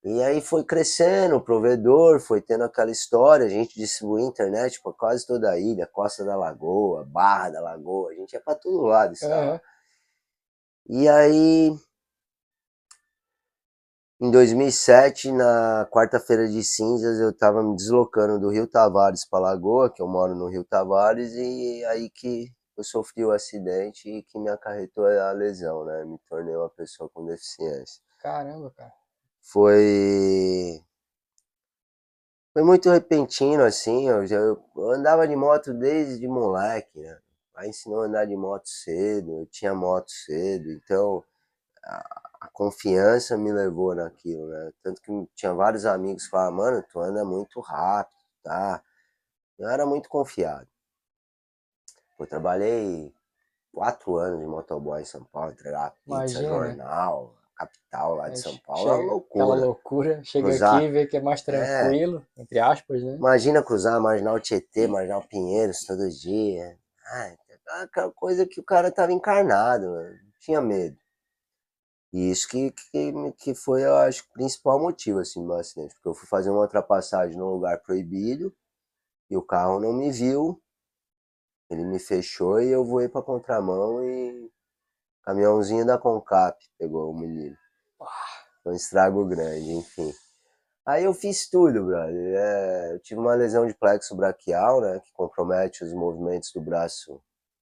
[0.10, 4.93] E aí foi crescendo o provedor, foi tendo aquela história, a gente distribuía internet para
[4.93, 8.84] quase toda a ilha, Costa da Lagoa, Barra da Lagoa, a gente ia para todo
[8.84, 9.13] lado.
[9.22, 9.60] Aham.
[10.88, 11.78] E aí,
[14.22, 19.91] em 2007, na quarta-feira de cinzas, eu estava me deslocando do Rio Tavares para Lagoa,
[19.93, 24.39] que eu moro no Rio Tavares, e aí que eu sofri o acidente e que
[24.39, 26.06] me acarretou a lesão, né?
[26.06, 28.02] Me tornei uma pessoa com deficiência.
[28.20, 28.93] Caramba, cara.
[29.52, 30.84] Foi
[32.54, 37.20] foi muito repentino assim, eu já eu andava de moto desde moleque, né?
[37.56, 41.24] Aí ensinou a andar de moto cedo, eu tinha moto cedo, então
[41.86, 44.74] a, a confiança me levou naquilo, né?
[44.84, 48.84] Tanto que tinha vários amigos que falavam, mano, tu anda muito rápido, tá?
[49.60, 50.68] Eu era muito confiado.
[52.20, 53.14] Eu trabalhei
[53.74, 56.78] quatro anos de motoboy em São Paulo, entregar pizza, Imagina, né?
[56.78, 59.43] jornal, capital lá de São Paulo, chega é uma loucura.
[59.43, 60.24] Aquela loucura.
[60.24, 60.76] Chega Cruzar.
[60.76, 63.15] aqui e vê que é mais tranquilo, entre aspas, né?
[63.15, 66.78] Imagina cruzar Marginal Tietê, Marginal Pinheiros todo dia.
[67.06, 67.36] Ah,
[67.84, 70.20] aquela coisa que o cara tava encarnado, mano.
[70.39, 70.98] tinha medo.
[72.13, 75.93] E isso que, que, que foi, eu acho, o principal motivo, assim, do meu acidente.
[75.96, 78.56] Porque eu fui fazer uma ultrapassagem num lugar proibido
[79.30, 80.62] e o carro não me viu.
[81.70, 84.50] Ele me fechou e eu voei pra contramão e
[85.28, 87.58] caminhãozinho da Concap pegou o menino.
[88.63, 90.13] Foi um estrago grande, enfim.
[90.86, 92.36] Aí eu fiz tudo, brother.
[92.38, 97.22] É, eu tive uma lesão de plexo braquial, né, que compromete os movimentos do braço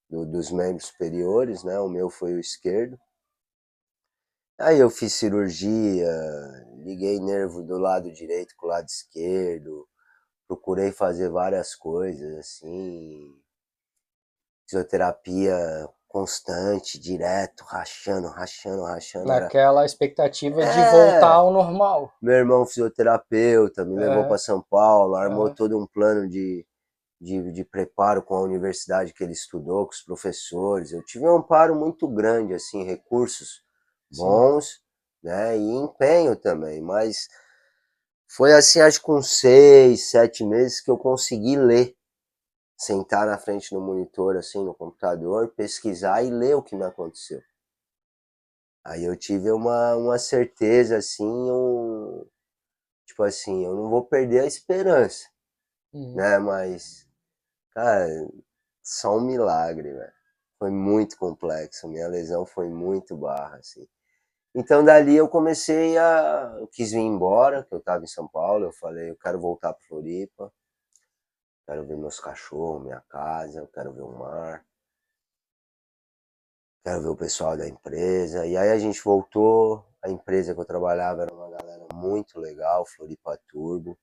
[0.10, 1.80] do- dos membros superiores, né?
[1.80, 3.00] O meu foi o esquerdo.
[4.60, 6.08] Aí eu fiz cirurgia,
[6.84, 9.88] liguei nervo do lado direito com o lado esquerdo,
[10.48, 13.34] procurei fazer várias coisas assim,
[14.68, 15.56] fisioterapia
[16.16, 19.30] constante, direto, rachando, rachando, rachando.
[19.30, 20.90] Era- Naquela expectativa de É.
[20.90, 22.10] voltar ao normal.
[22.22, 24.28] Meu irmão fisioterapeuta me levou É.
[24.30, 25.54] para São Paulo, armou É.
[25.54, 26.66] todo um plano de,
[27.20, 30.94] de, de preparo com a universidade que ele estudou, com os professores.
[30.94, 33.62] Eu tive um amparo muito grande, assim, recursos
[34.10, 34.22] Sim.
[34.22, 34.80] bons,
[35.22, 37.28] né, e empenho também, mas
[38.30, 41.94] foi assim, acho que com seis, sete meses que eu consegui ler,
[42.78, 47.42] sentar na frente do monitor, assim, no computador, pesquisar e ler o que me aconteceu.
[48.84, 52.26] Aí eu tive uma, uma certeza, assim, um,
[53.06, 55.28] tipo assim, eu não vou perder a esperança,
[55.94, 56.16] Uhum.
[56.16, 57.08] né, mas,
[57.72, 58.08] cara,
[58.84, 60.14] só um milagre, velho.
[60.60, 63.88] Foi muito complexo, minha lesão foi muito barra, assim.
[64.56, 66.58] Então dali eu comecei a.
[66.60, 68.66] Eu quis vir embora, que eu tava em São Paulo.
[68.66, 70.52] Eu falei, eu quero voltar para Floripa.
[71.66, 74.66] Quero ver meus cachorros, minha casa, eu quero ver o mar.
[76.86, 78.46] quero ver o pessoal da empresa.
[78.46, 82.86] E aí a gente voltou, a empresa que eu trabalhava era uma galera muito legal,
[82.86, 83.98] Floripa Turbo.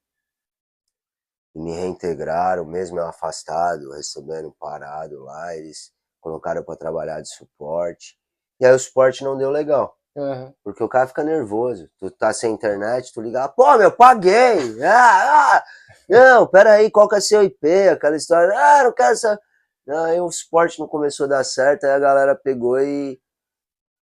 [1.55, 8.19] E me reintegraram, mesmo eu afastado, recebendo parado lá, eles colocaram para trabalhar de suporte.
[8.59, 9.97] E aí o suporte não deu legal.
[10.15, 10.53] Uhum.
[10.63, 11.89] Porque o cara fica nervoso.
[11.99, 14.83] Tu tá sem internet, tu liga, pô, meu, paguei!
[14.83, 15.65] Ah, ah,
[16.09, 17.89] não, peraí, qual que é seu IP?
[17.89, 19.41] Aquela história, ah, não quero essa.
[19.87, 23.21] Não, aí o suporte não começou a dar certo, aí a galera pegou e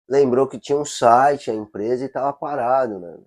[0.09, 3.17] lembrou que tinha um site, a empresa, e tava parado, né?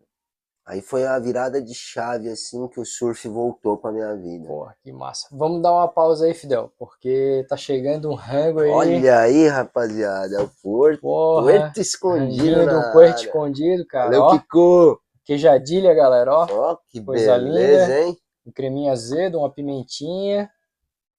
[0.71, 4.47] Aí foi a virada de chave, assim, que o surf voltou pra minha vida.
[4.47, 5.27] Porra, que massa.
[5.33, 8.71] Vamos dar uma pausa aí, Fidel, porque tá chegando um rango aí.
[8.71, 13.25] Olha aí, rapaziada, é o Porto, Porra, Puerto escondido na Puerto área.
[13.27, 14.05] escondido, cara.
[14.11, 15.01] Valeu, ó, Kiko!
[15.25, 16.47] queijadilha, galera, ó.
[16.51, 18.01] Ó, que Coisa beleza, linda.
[18.03, 18.19] hein?
[18.47, 20.51] Um creminho azedo, uma pimentinha.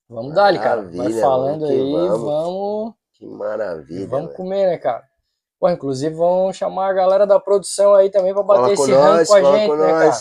[0.08, 0.84] Vamos dar ali, cara.
[0.84, 2.22] Vai falando que aí, vamos.
[2.22, 4.38] vamos, Que maravilha, vamos velho.
[4.38, 5.09] comer, né, cara?
[5.60, 9.28] Pô, inclusive vamos chamar a galera da produção aí também pra bater esse rango nós,
[9.28, 10.12] com a gente, com né, cara?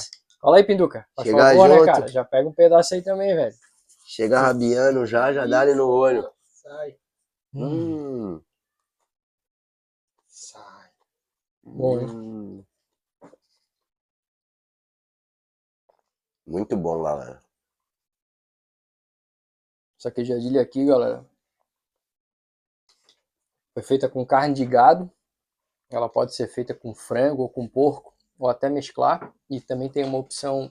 [0.40, 1.06] Fala aí, Pinduca.
[1.14, 1.86] Por Chegar favor, né, junto.
[1.86, 2.08] cara?
[2.08, 3.54] Já pega um pedaço aí também, velho.
[4.04, 6.28] Chega rabiando já, já dá ali no olho.
[6.42, 6.96] Sai.
[7.54, 8.40] Hum.
[10.26, 10.90] Sai.
[11.62, 12.04] Bom, né?
[12.04, 12.64] hum.
[16.44, 17.42] Muito bom, galera.
[19.98, 21.24] Essa queijadilha aqui, galera,
[23.74, 25.12] foi feita com carne de gado.
[25.90, 29.32] Ela pode ser feita com frango ou com porco, ou até mesclar.
[29.48, 30.70] E também tem uma opção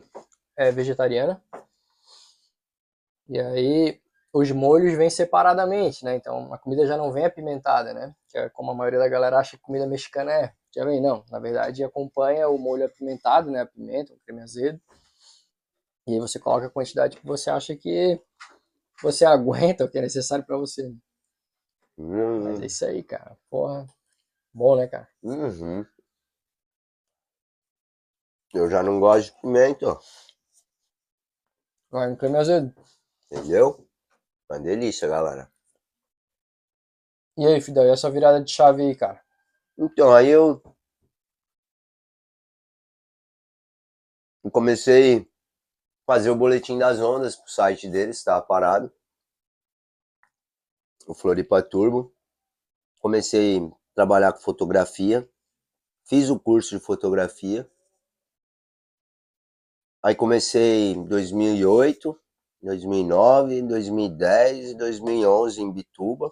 [0.55, 1.41] é, vegetariana.
[3.29, 3.99] E aí,
[4.31, 6.15] os molhos vêm separadamente, né?
[6.15, 8.15] Então, a comida já não vem apimentada, né?
[8.29, 10.53] Que é como a maioria da galera acha que comida mexicana é.
[10.75, 11.25] Já vem, não.
[11.31, 13.61] Na verdade, acompanha o molho apimentado, né?
[13.61, 14.79] A pimenta, o creme azedo.
[16.07, 18.21] E aí você coloca a quantidade que você acha que
[19.01, 20.93] você aguenta o que é necessário pra você.
[21.97, 22.43] Hum.
[22.43, 23.37] Mas é isso aí, cara.
[23.49, 23.87] Porra.
[24.57, 25.07] Bom, né, cara?
[25.21, 25.85] Uhum.
[28.55, 29.99] Eu já não gosto de pimenta, ó.
[31.91, 32.73] Vai no creme azedo.
[33.31, 33.87] entendeu?
[34.49, 35.51] Uma delícia, galera.
[37.37, 39.23] E aí, Fidel, e essa virada de chave aí, cara?
[39.77, 40.59] Então, aí eu
[44.43, 45.25] eu comecei a
[46.07, 48.91] fazer o boletim das ondas pro site deles, estava parado.
[51.05, 52.11] O Floripa Turbo.
[52.99, 53.61] Comecei
[53.97, 55.27] trabalhar com fotografia.
[56.05, 57.67] Fiz o curso de fotografia.
[60.03, 62.15] Aí comecei em 2008,
[62.61, 66.31] 2009, 2010 e 2011 em Bituba.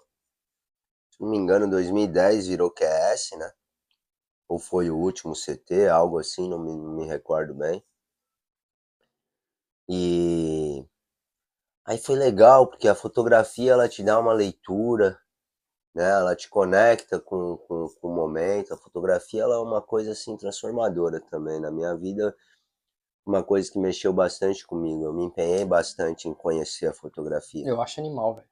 [1.10, 3.52] Se não me engano, 2010 virou QS, né?
[4.48, 7.84] Ou foi o último CT, algo assim, não me, não me recordo bem.
[9.90, 10.86] E
[11.84, 15.20] aí foi legal, porque a fotografia ela te dá uma leitura,
[15.96, 16.04] né?
[16.10, 18.74] Ela te conecta com, com, com o momento.
[18.74, 22.36] A fotografia ela é uma coisa assim transformadora também na minha vida.
[23.26, 25.04] Uma coisa que mexeu bastante comigo.
[25.06, 27.70] Eu me empenhei bastante em conhecer a fotografia.
[27.70, 28.48] Eu acho animal, velho.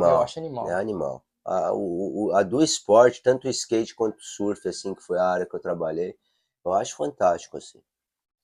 [0.00, 0.22] Eu Animal.
[0.22, 0.68] acho animal.
[0.68, 1.24] É animal.
[1.44, 5.18] A, o, o- a do esporte, tanto o skate quanto o surf, assim, que foi
[5.18, 6.16] a área que eu trabalhei,
[6.64, 7.82] eu acho fantástico, assim.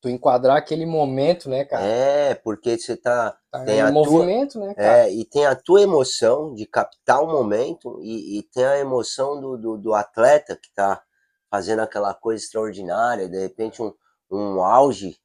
[0.01, 1.85] Tu enquadrar aquele momento, né, cara?
[1.85, 3.37] É, porque você tá.
[3.51, 5.09] Tá tem em a tua- movimento, né, cara?
[5.09, 9.41] É, e tem a tua emoção de captar o momento, e, e tem a emoção
[9.41, 11.03] do, do, do atleta que tá
[11.51, 13.93] fazendo aquela coisa extraordinária, de repente um,
[14.31, 15.19] um auge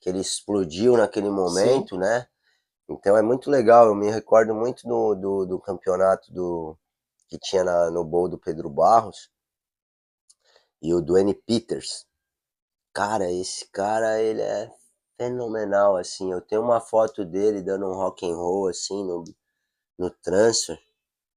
[0.00, 2.26] que ele explodiu naquele momento, né?
[2.88, 6.76] Então é muito legal, eu me recordo muito do, do, do campeonato do,
[7.28, 9.30] que tinha na, no bowl do Pedro Barros
[10.82, 11.34] e o do N.
[11.34, 12.06] Peters.
[12.94, 14.72] Cara, esse cara, ele é
[15.16, 16.30] fenomenal, assim.
[16.30, 19.24] Eu tenho uma foto dele dando um rock and roll, assim, no,
[19.98, 20.78] no transfer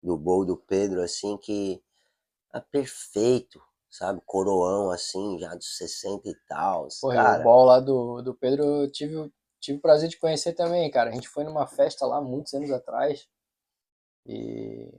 [0.02, 1.82] do bowl do Pedro, assim, que
[2.54, 4.22] é perfeito, sabe?
[4.24, 6.88] Coroão, assim, já dos 60 e tal.
[7.02, 10.54] Porra, Cara, o bol lá do, do Pedro eu tive, tive o prazer de conhecer
[10.54, 11.10] também, cara.
[11.10, 13.28] A gente foi numa festa lá muitos anos atrás.
[14.28, 14.94] E.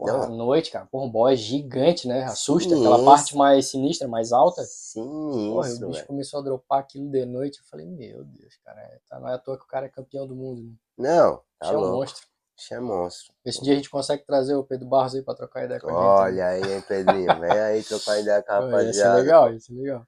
[0.00, 0.86] Porra, à noite, cara.
[0.86, 2.24] Porra, um bol é gigante, né?
[2.24, 2.70] Assusta.
[2.70, 2.92] Sinistro.
[2.94, 4.62] Aquela parte mais sinistra, mais alta.
[4.62, 6.06] Porra, o sinistro, bicho velho.
[6.06, 7.58] começou a dropar aquilo de noite.
[7.58, 8.80] Eu falei, meu Deus, cara.
[8.80, 10.62] é- Tá, não é à toa que o cara é campeão do mundo.
[10.62, 10.72] Né?
[10.98, 12.26] Não, tá é um monstro.
[12.60, 13.32] Isso é monstro.
[13.42, 15.92] Esse dia a gente consegue trazer o Pedro Barros aí pra trocar ideia com a
[15.92, 16.00] gente.
[16.02, 17.40] Olha aí, hein, Pedrinho.
[17.40, 19.14] Vem aí trocar ideia com a Pô, Ia ser rapaziada.
[19.18, 20.06] legal, ia ser legal.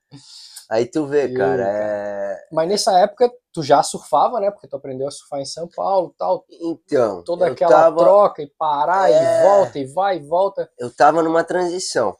[0.71, 2.47] Aí tu vê, E, cara, é.
[2.53, 4.51] Mas nessa época tu já surfava, né?
[4.51, 6.45] Porque tu aprendeu a surfar em São Paulo tal.
[6.51, 9.15] Então, Toda aquela tava, troca e parar É.
[9.15, 10.71] e volta e vai e volta.
[10.79, 12.15] eu tava numa transição.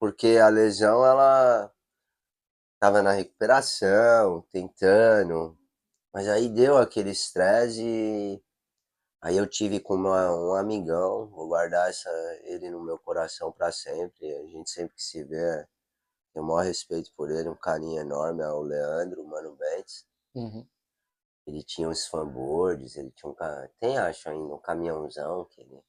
[0.00, 1.70] Porque a lesão, ela
[2.80, 5.56] tava na recuperação, tentando.
[6.12, 8.42] Mas aí deu aquele estresse e
[9.22, 12.10] Aí eu tive com uma, um amigão, vou guardar essa,
[12.42, 14.34] ele no meu coração para sempre.
[14.34, 15.64] A gente sempre que se vê,
[16.32, 20.04] tenho o maior respeito por ele, um carinho enorme, é o Leandro, o Mano Bentes.
[20.34, 20.66] Uhum.
[21.46, 23.36] Ele tinha uns fanboards, ele tinha um.
[23.78, 25.80] Tem, acho ainda, um caminhãozão que ele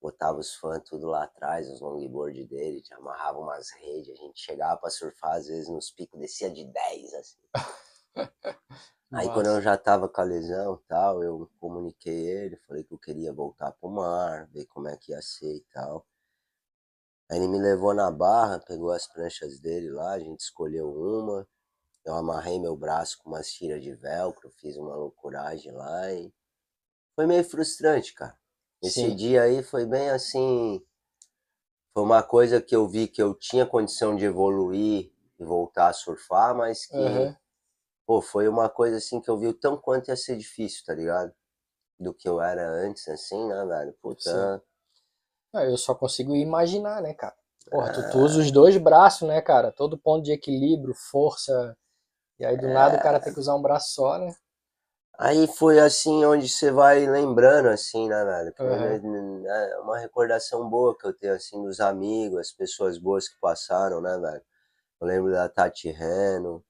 [0.00, 4.78] botava os fãs tudo lá atrás, os longboard dele, amarrava umas redes, a gente chegava
[4.78, 7.40] para surfar, às vezes nos picos descia de 10, assim.
[9.12, 12.94] Aí quando eu já tava com a lesão e tal, eu comuniquei ele, falei que
[12.94, 16.06] eu queria voltar pro mar, ver como é que ia ser e tal.
[17.30, 21.46] Aí ele me levou na barra, pegou as pranchas dele lá, a gente escolheu uma.
[22.04, 26.32] Eu amarrei meu braço com umas tiras de velcro, fiz uma loucuragem lá e
[27.14, 28.36] foi meio frustrante, cara.
[28.82, 29.14] Esse Sim.
[29.14, 30.84] dia aí foi bem assim.
[31.94, 35.92] Foi uma coisa que eu vi que eu tinha condição de evoluir e voltar a
[35.92, 37.36] surfar, mas que, uhum.
[38.06, 40.94] Pô, foi uma coisa assim que eu vi o tão quanto ia ser difícil, tá
[40.94, 41.32] ligado?
[41.98, 43.94] Do que eu era antes, assim, né, velho?
[44.00, 44.62] Puta.
[45.54, 47.34] Ah, eu só consigo imaginar, né, cara?
[47.70, 49.70] Porra, tu, tu usa os dois braços, né, cara?
[49.70, 51.76] Todo ponto de equilíbrio, força.
[52.38, 52.72] E aí do é...
[52.72, 54.34] nada o cara tem que usar um braço só, né?
[55.18, 58.54] Aí foi assim onde você vai lembrando, assim, né, velho?
[58.58, 59.46] Uhum.
[59.46, 64.00] É uma recordação boa que eu tenho, assim, dos amigos, as pessoas boas que passaram,
[64.00, 64.42] né, velho?
[65.00, 66.64] Eu lembro da Tati Reno,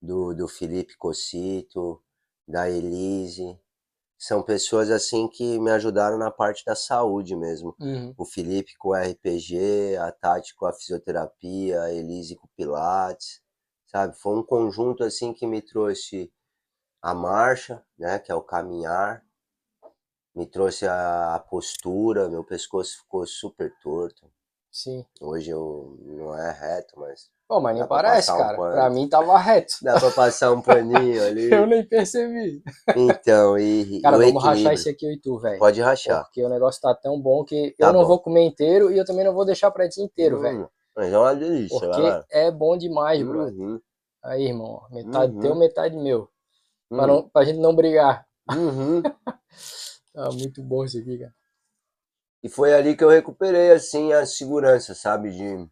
[0.00, 2.02] do, do Felipe Cocito,
[2.46, 3.58] da Elise.
[4.18, 7.74] São pessoas, assim, que me ajudaram na parte da saúde mesmo.
[7.80, 8.14] Uhum.
[8.18, 13.40] O Felipe com o RPG, a Tati com a fisioterapia, a Elise com o Pilates,
[13.86, 14.16] sabe?
[14.18, 16.30] Foi um conjunto, assim, que me trouxe
[17.02, 19.24] a marcha, né, que é o caminhar,
[20.34, 24.30] me trouxe a, a postura, meu pescoço ficou super torto.
[24.70, 25.04] Sim.
[25.20, 27.30] Hoje eu não é reto, mas.
[27.50, 28.56] Pô, mas nem parece, um cara.
[28.56, 28.72] Pano.
[28.74, 29.74] Pra mim tava reto.
[29.82, 31.50] Dá pra passar um paninho ali.
[31.52, 32.62] eu nem percebi.
[32.94, 34.00] Então, e.
[34.00, 34.40] Cara, vamos equilíbrio.
[34.40, 35.58] rachar esse aqui, eu e tu, velho.
[35.58, 36.22] Pode rachar.
[36.22, 38.06] Porque o negócio tá tão bom que tá eu não bom.
[38.06, 40.70] vou comer inteiro e eu também não vou deixar pra ti inteiro, hum, velho.
[40.94, 43.46] Mas é uma delícia, Porque é bom demais, bro.
[43.46, 43.80] Uhum.
[44.22, 45.40] Aí, irmão, metade uhum.
[45.40, 46.28] teu, metade meu.
[46.88, 46.98] Uhum.
[46.98, 48.24] Pra, não, pra gente não brigar.
[48.48, 49.02] Uhum.
[50.14, 51.34] ah, muito bom isso aqui, cara.
[52.44, 55.32] E foi ali que eu recuperei, assim, a segurança, sabe?
[55.32, 55.68] De...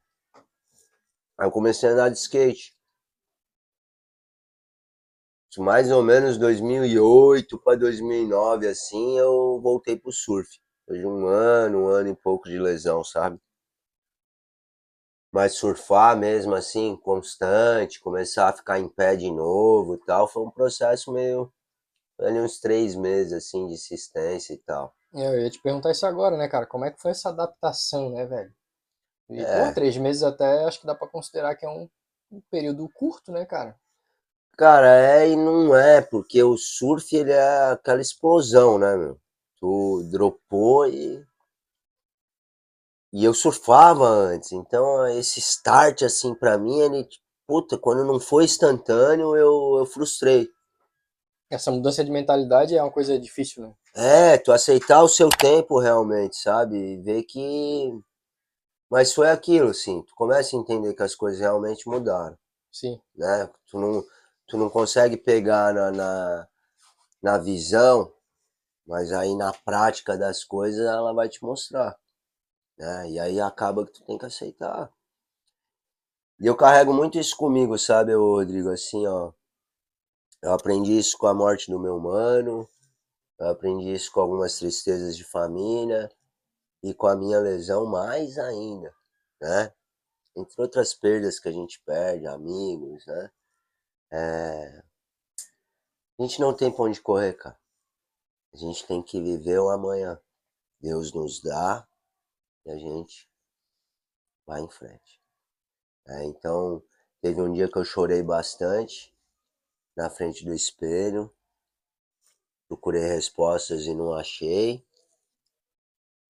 [1.38, 2.74] Aí eu comecei a andar de skate.
[5.58, 10.48] Mais ou menos 2008 para 2009, assim, eu voltei pro surf.
[10.86, 13.38] Depois de um ano, um ano e pouco de lesão, sabe?
[15.32, 20.42] Mas surfar mesmo assim, constante, começar a ficar em pé de novo e tal, foi
[20.42, 21.50] um processo meio.
[22.20, 24.94] ali uns três meses assim de insistência e tal.
[25.14, 26.66] É, eu ia te perguntar isso agora, né, cara?
[26.66, 28.54] Como é que foi essa adaptação, né, velho?
[29.30, 29.66] E, é.
[29.66, 31.88] pô, três meses até acho que dá para considerar que é um,
[32.30, 33.76] um período curto, né, cara?
[34.56, 39.20] Cara, é e não é, porque o surf ele é aquela explosão, né, meu?
[39.60, 41.26] Tu dropou e
[43.12, 47.08] e eu surfava antes, então esse start, assim, para mim, ele,
[47.46, 50.46] puta, quando não foi instantâneo, eu, eu frustrei.
[51.50, 53.72] Essa mudança de mentalidade é uma coisa difícil, né?
[53.94, 56.98] É, tu aceitar o seu tempo realmente, sabe?
[56.98, 57.98] Ver que.
[58.90, 62.36] Mas foi aquilo, assim, tu começa a entender que as coisas realmente mudaram.
[62.72, 63.00] Sim.
[63.14, 63.50] Né?
[63.70, 64.04] Tu não,
[64.46, 66.48] tu não consegue pegar na, na,
[67.22, 68.12] na visão,
[68.86, 71.96] mas aí na prática das coisas ela vai te mostrar
[72.78, 73.10] né?
[73.10, 74.90] E aí acaba que tu tem que aceitar.
[76.40, 78.70] E eu carrego muito isso comigo, sabe, Rodrigo?
[78.70, 79.32] Assim, ó.
[80.40, 82.68] Eu aprendi isso com a morte do meu mano,
[83.40, 86.08] eu aprendi isso com algumas tristezas de família
[86.88, 88.94] e com a minha lesão mais ainda,
[89.38, 89.74] né?
[90.34, 93.30] Entre outras perdas que a gente perde, amigos, né?
[94.10, 94.84] É...
[96.18, 97.60] A gente não tem pra onde correr, cara.
[98.54, 100.18] A gente tem que viver o amanhã.
[100.80, 101.86] Deus nos dá,
[102.64, 103.30] e a gente
[104.46, 105.20] vai em frente.
[106.06, 106.82] É, então,
[107.20, 109.14] teve um dia que eu chorei bastante
[109.94, 111.34] na frente do espelho,
[112.66, 114.87] procurei respostas e não achei,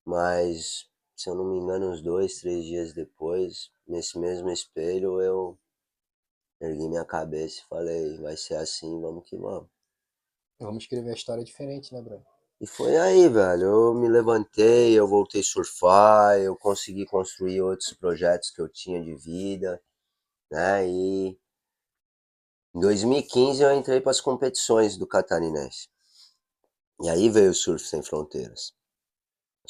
[0.08, 5.58] mas se eu não me engano, uns dois, três dias depois, nesse mesmo espelho, eu
[6.60, 9.68] ergui minha cabeça e falei: vai ser assim, vamos que vamos.
[10.58, 12.24] Vamos escrever a história diferente, né, Bruno?
[12.58, 13.64] E foi aí, velho.
[13.64, 19.02] Eu me levantei, eu voltei a surfar, eu consegui construir outros projetos que eu tinha
[19.02, 19.80] de vida,
[20.50, 20.88] né?
[20.88, 21.38] E
[22.74, 25.88] em 2015 eu entrei para as competições do Catarinense.
[27.02, 28.72] E aí veio o Surf Sem Fronteiras.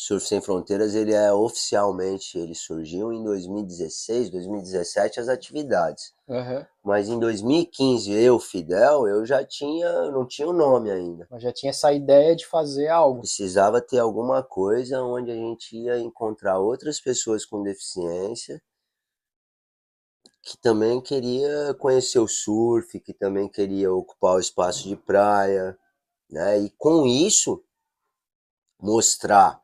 [0.00, 6.14] Surf Sem Fronteiras, ele é oficialmente, ele surgiu em 2016, 2017 as atividades.
[6.28, 6.64] Uhum.
[6.84, 11.26] Mas em 2015, eu, Fidel, eu já tinha, não tinha o um nome ainda.
[11.28, 13.22] Mas já tinha essa ideia de fazer algo.
[13.22, 18.62] Precisava ter alguma coisa onde a gente ia encontrar outras pessoas com deficiência
[20.40, 25.76] que também queria conhecer o surf, que também queria ocupar o espaço de praia,
[26.30, 26.60] né?
[26.60, 27.62] E com isso
[28.80, 29.60] mostrar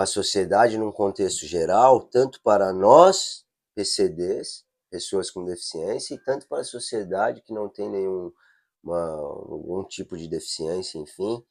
[0.00, 3.44] para a sociedade num contexto geral, tanto para nós,
[3.74, 8.32] PCDs, pessoas com deficiência, e tanto para a sociedade que não tem nenhum
[8.82, 11.44] uma, algum tipo de deficiência, enfim,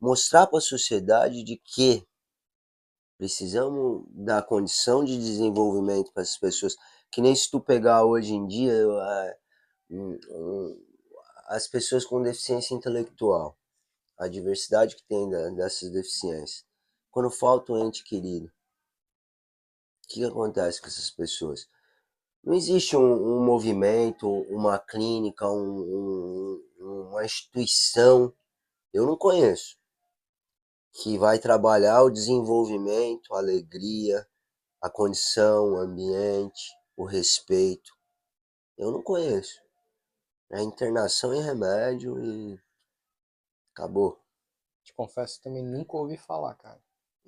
[0.00, 2.06] mostrar para a sociedade de que
[3.18, 6.76] precisamos dar condição de desenvolvimento para essas pessoas,
[7.10, 8.72] que nem se tu pegar hoje em dia
[11.48, 13.58] as pessoas com deficiência intelectual,
[14.16, 16.64] a diversidade que tem dessas deficiências
[17.16, 18.52] quando falta um ente querido, o
[20.06, 21.66] que acontece com essas pessoas?
[22.44, 28.34] Não existe um, um movimento, uma clínica, um, um, uma instituição,
[28.92, 29.78] eu não conheço,
[30.92, 34.28] que vai trabalhar o desenvolvimento, a alegria,
[34.82, 37.96] a condição, o ambiente, o respeito.
[38.76, 39.58] Eu não conheço.
[40.52, 42.60] É internação e remédio e
[43.72, 44.22] acabou.
[44.84, 46.85] Te confesso, também nunca ouvi falar, cara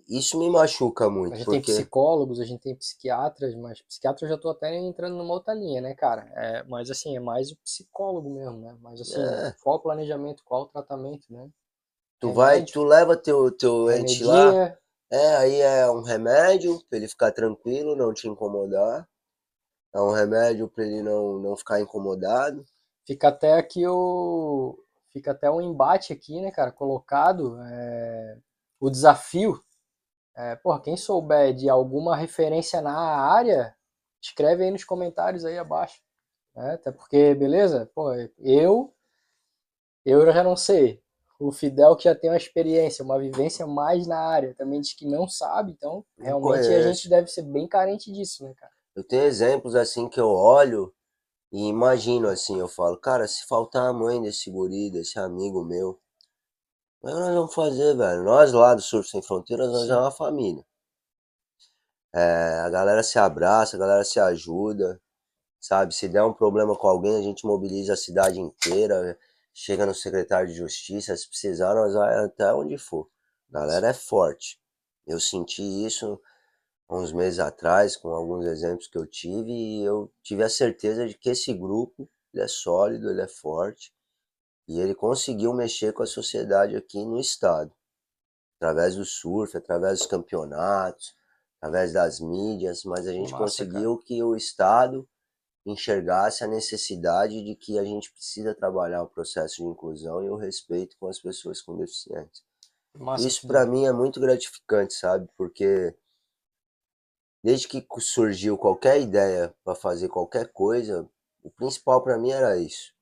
[0.08, 1.34] isso me machuca muito.
[1.34, 1.60] A gente porque...
[1.60, 5.54] tem psicólogos, a gente tem psiquiatras, mas psiquiatra eu já tô até entrando numa outra
[5.54, 6.30] linha, né, cara?
[6.34, 8.76] É, mas assim, é mais o psicólogo mesmo, né?
[8.80, 9.54] Mas assim, é.
[9.62, 11.48] qual o planejamento, qual o tratamento, né?
[12.20, 14.76] Tu remédio, vai, tu leva teu, teu ente lá.
[15.10, 19.08] É, aí é um remédio pra ele ficar tranquilo, não te incomodar.
[19.94, 22.64] É um remédio para ele não, não ficar incomodado.
[23.06, 24.78] Fica até aqui o.
[25.12, 26.70] Fica até um embate aqui, né, cara?
[26.70, 27.58] Colocado.
[27.62, 28.38] É...
[28.78, 29.60] O desafio
[30.38, 33.74] é, porra, quem souber de alguma referência na área,
[34.22, 36.00] escreve aí nos comentários aí abaixo.
[36.54, 36.74] Né?
[36.74, 37.90] Até porque, beleza?
[37.92, 38.94] Pô, eu,
[40.04, 41.02] eu já não sei.
[41.40, 45.06] O Fidel que já tem uma experiência, uma vivência mais na área, também diz que
[45.06, 48.72] não sabe, então realmente a gente deve ser bem carente disso, né, cara?
[48.94, 50.92] Eu tenho exemplos assim que eu olho
[51.52, 56.00] e imagino assim, eu falo, cara, se faltar a mãe desse guri, desse amigo meu,
[57.02, 58.24] mas nós vamos fazer, velho?
[58.24, 59.92] Nós lá do Surf Sem Fronteiras, nós Sim.
[59.92, 60.64] é uma família.
[62.14, 65.00] É, a galera se abraça, a galera se ajuda,
[65.60, 65.94] sabe?
[65.94, 69.18] Se der um problema com alguém, a gente mobiliza a cidade inteira,
[69.52, 73.08] chega no secretário de justiça, se precisar, nós vamos até onde for.
[73.50, 74.60] A galera é forte.
[75.06, 76.20] Eu senti isso
[76.90, 81.14] uns meses atrás, com alguns exemplos que eu tive, e eu tive a certeza de
[81.16, 83.92] que esse grupo ele é sólido, ele é forte,
[84.68, 87.72] e ele conseguiu mexer com a sociedade aqui no estado,
[88.56, 91.16] através do surf, através dos campeonatos,
[91.56, 94.06] através das mídias, mas a gente Massa, conseguiu cara.
[94.06, 95.08] que o estado
[95.64, 100.36] enxergasse a necessidade de que a gente precisa trabalhar o processo de inclusão e o
[100.36, 102.44] respeito com as pessoas com deficiência.
[102.94, 105.28] Massa, Isso para mim é muito gratificante, sabe?
[105.36, 105.94] Porque
[107.42, 111.08] desde que surgiu qualquer ideia para fazer qualquer coisa,
[111.42, 112.97] o principal para mim era isso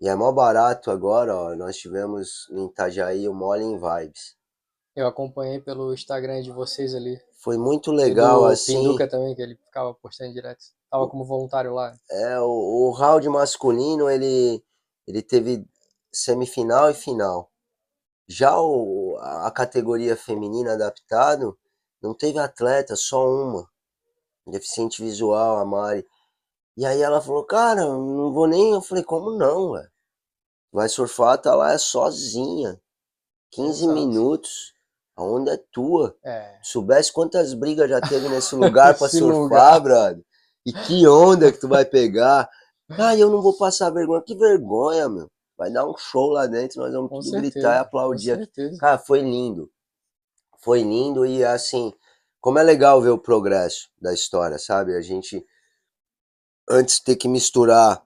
[0.00, 1.54] e é mó barato agora, ó.
[1.54, 4.36] Nós tivemos em Itajaí o Mole em Vibes.
[4.94, 7.20] Eu acompanhei pelo Instagram de vocês ali.
[7.40, 8.78] Foi muito legal, e do assim.
[8.78, 10.64] Pinduca também, que ele ficava postando direto.
[10.90, 11.94] Tava como voluntário lá.
[12.10, 14.62] É, o, o round masculino, ele,
[15.06, 15.66] ele teve
[16.12, 17.50] semifinal e final.
[18.26, 21.58] Já o, a categoria feminina adaptado,
[22.02, 23.68] não teve atleta, só uma.
[24.46, 26.06] Deficiente visual, a Mari.
[26.76, 28.72] E aí ela falou, cara, não vou nem.
[28.72, 29.90] Eu falei, como não, velho?
[30.72, 32.78] Vai surfar, tá lá é sozinha.
[33.52, 33.94] 15 Exato.
[33.94, 34.74] minutos.
[35.16, 36.14] A onda é tua.
[36.22, 36.58] É.
[36.62, 39.80] Soubesse quantas brigas já teve nesse lugar pra surfar, lugar.
[39.80, 40.24] brother.
[40.66, 42.48] E que onda que tu vai pegar.
[42.90, 44.20] Ah, eu não vou passar vergonha.
[44.20, 45.30] Que vergonha, meu.
[45.56, 47.40] Vai dar um show lá dentro, nós vamos certeza.
[47.54, 48.50] gritar e aplaudir.
[48.78, 49.70] Cara, foi lindo.
[50.58, 51.94] Foi lindo e assim,
[52.40, 54.94] como é legal ver o progresso da história, sabe?
[54.94, 55.42] A gente
[56.68, 58.04] antes ter que misturar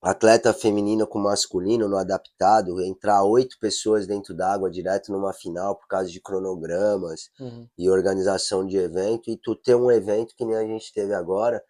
[0.00, 5.88] atleta feminino com masculino no adaptado, entrar oito pessoas dentro d'água direto numa final por
[5.88, 7.68] causa de cronogramas uhum.
[7.76, 11.62] e organização de evento, e tu ter um evento que nem a gente teve agora,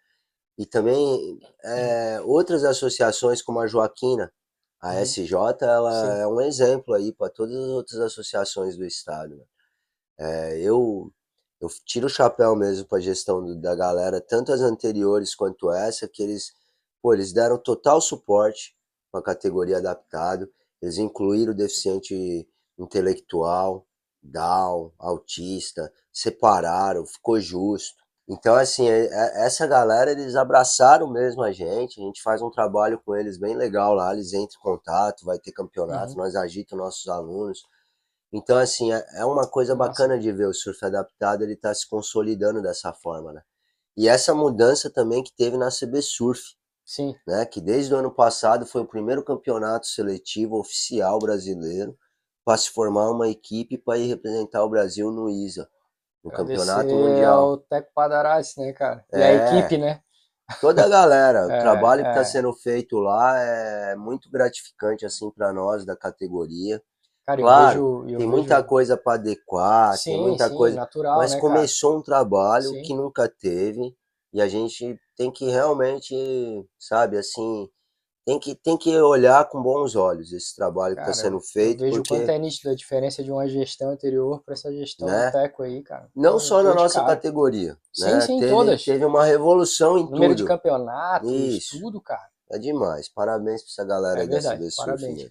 [0.57, 4.31] e também é, outras associações como a Joaquina,
[4.79, 5.01] a uhum.
[5.01, 6.21] SJ, ela Sim.
[6.21, 9.35] é um exemplo aí para todas as outras associações do estado.
[9.35, 9.43] Né?
[10.19, 11.11] É, eu
[11.59, 15.71] eu tiro o chapéu mesmo para a gestão do, da galera, tanto as anteriores quanto
[15.71, 16.53] essa, que eles,
[17.01, 18.75] pô, eles deram total suporte
[19.11, 20.49] com a categoria adaptado,
[20.81, 22.47] eles incluíram o deficiente
[22.77, 23.85] intelectual,
[24.21, 27.97] Down, autista, separaram, ficou justo.
[28.27, 32.51] Então, assim, é, é, essa galera, eles abraçaram mesmo a gente, a gente faz um
[32.51, 36.17] trabalho com eles bem legal lá, eles entram em contato, vai ter campeonato, uhum.
[36.17, 37.63] nós agitamos nossos alunos.
[38.31, 41.87] Então, assim, é, é uma coisa bacana de ver o surf adaptado, ele tá se
[41.87, 43.41] consolidando dessa forma, né?
[43.97, 46.41] E essa mudança também que teve na CB Surf,
[46.89, 47.13] Sim.
[47.27, 51.95] Né, que desde o ano passado foi o primeiro campeonato seletivo oficial brasileiro
[52.43, 55.69] para se formar uma equipe para ir representar o Brasil no ISA,
[56.23, 57.51] no Campeonato Mundial.
[57.51, 59.05] o Teco Padarassi, né, cara?
[59.13, 60.01] E é, a equipe, né?
[60.59, 62.25] Toda a galera, o é, trabalho que está é.
[62.25, 66.81] sendo feito lá é muito gratificante assim para nós da categoria.
[67.29, 68.29] Cara, claro, vejo, tem vejo...
[68.29, 71.99] muita coisa para adequar, sim, tem muita sim, coisa, natural, mas né, começou cara?
[71.99, 72.81] um trabalho sim.
[72.81, 73.95] que nunca teve
[74.33, 76.15] e a gente tem que realmente,
[76.79, 77.69] sabe, assim,
[78.25, 81.83] tem que, tem que olhar com bons olhos esse trabalho cara, que está sendo feito.
[81.83, 82.17] Eu vejo porque...
[82.17, 85.27] quanto é nítido a diferença de uma gestão anterior para essa gestão né?
[85.27, 86.09] do Teco aí, cara.
[86.15, 87.15] Não só na nossa cara.
[87.15, 87.77] categoria.
[87.93, 88.21] Sim, né?
[88.21, 88.83] sim, teve, todas.
[88.83, 90.37] Teve uma revolução em Número tudo.
[90.37, 91.79] de campeonatos, Isso.
[91.79, 92.27] tudo, cara.
[92.51, 93.07] É demais.
[93.07, 95.29] Parabéns para essa galera é aí verdade, dessa Parabéns,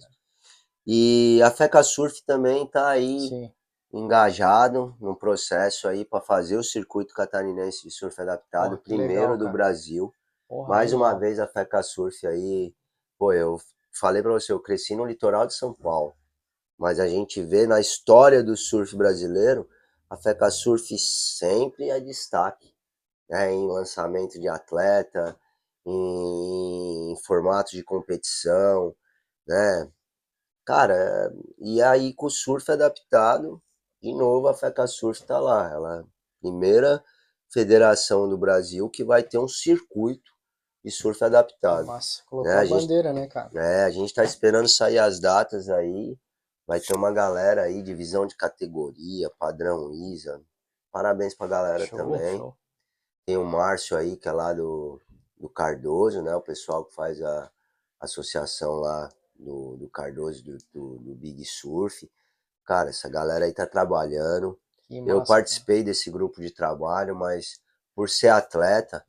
[0.91, 3.53] E a FECA Surf também está aí sim.
[3.93, 9.49] engajado no processo aí para fazer o circuito catarinense de surf adaptado, primeiro legal, do
[9.49, 10.11] Brasil.
[10.47, 12.73] Porra, Mais uma vez a FECA Surf aí
[13.19, 13.59] Pô, eu
[13.91, 16.15] falei para você, eu cresci no litoral de São Paulo,
[16.77, 19.69] mas a gente vê na história do surf brasileiro,
[20.09, 22.73] a FECA Surf sempre é destaque,
[23.29, 25.37] né, em lançamento de atleta,
[25.85, 28.95] em, em formato de competição,
[29.45, 29.91] né?
[30.69, 33.59] Cara, e aí com o surf adaptado,
[33.99, 36.05] de novo a FECA Surf tá lá, ela é a
[36.39, 37.03] primeira
[37.51, 40.31] federação do Brasil que vai ter um circuito
[40.85, 41.87] e surf adaptado.
[41.87, 42.55] Massa, colocar né?
[42.55, 43.49] a, a gente, bandeira, né, cara?
[43.55, 46.15] É, a gente tá esperando sair as datas aí.
[46.67, 50.39] Vai ter uma galera aí, divisão de categoria, padrão ISA.
[50.91, 52.37] Parabéns pra galera show, também.
[52.37, 52.55] Show.
[53.25, 55.01] Tem o Márcio aí, que é lá do,
[55.35, 56.35] do Cardoso, né?
[56.35, 57.49] O pessoal que faz a
[57.99, 59.09] associação lá
[59.39, 62.09] do, do Cardoso, do, do, do Big Surf.
[62.65, 64.59] Cara, essa galera aí tá trabalhando.
[64.89, 65.85] Eu participei cara.
[65.85, 67.59] desse grupo de trabalho, mas
[67.95, 69.05] por ser atleta,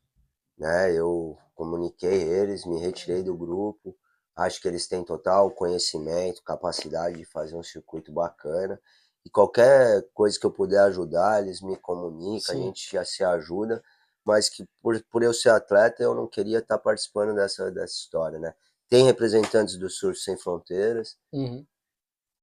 [0.57, 0.93] né?
[0.93, 3.97] Eu comuniquei eles, me retirei do grupo.
[4.37, 8.81] Acho que eles têm total conhecimento, capacidade de fazer um circuito bacana.
[9.25, 12.63] E qualquer coisa que eu puder ajudar, eles me comunicam, Sim.
[12.63, 13.83] a gente já se ajuda.
[14.25, 18.39] Mas que por, por eu ser atleta, eu não queria estar participando dessa, dessa história,
[18.39, 18.55] né?
[18.91, 21.65] Tem representantes do Surf Sem Fronteiras, uhum.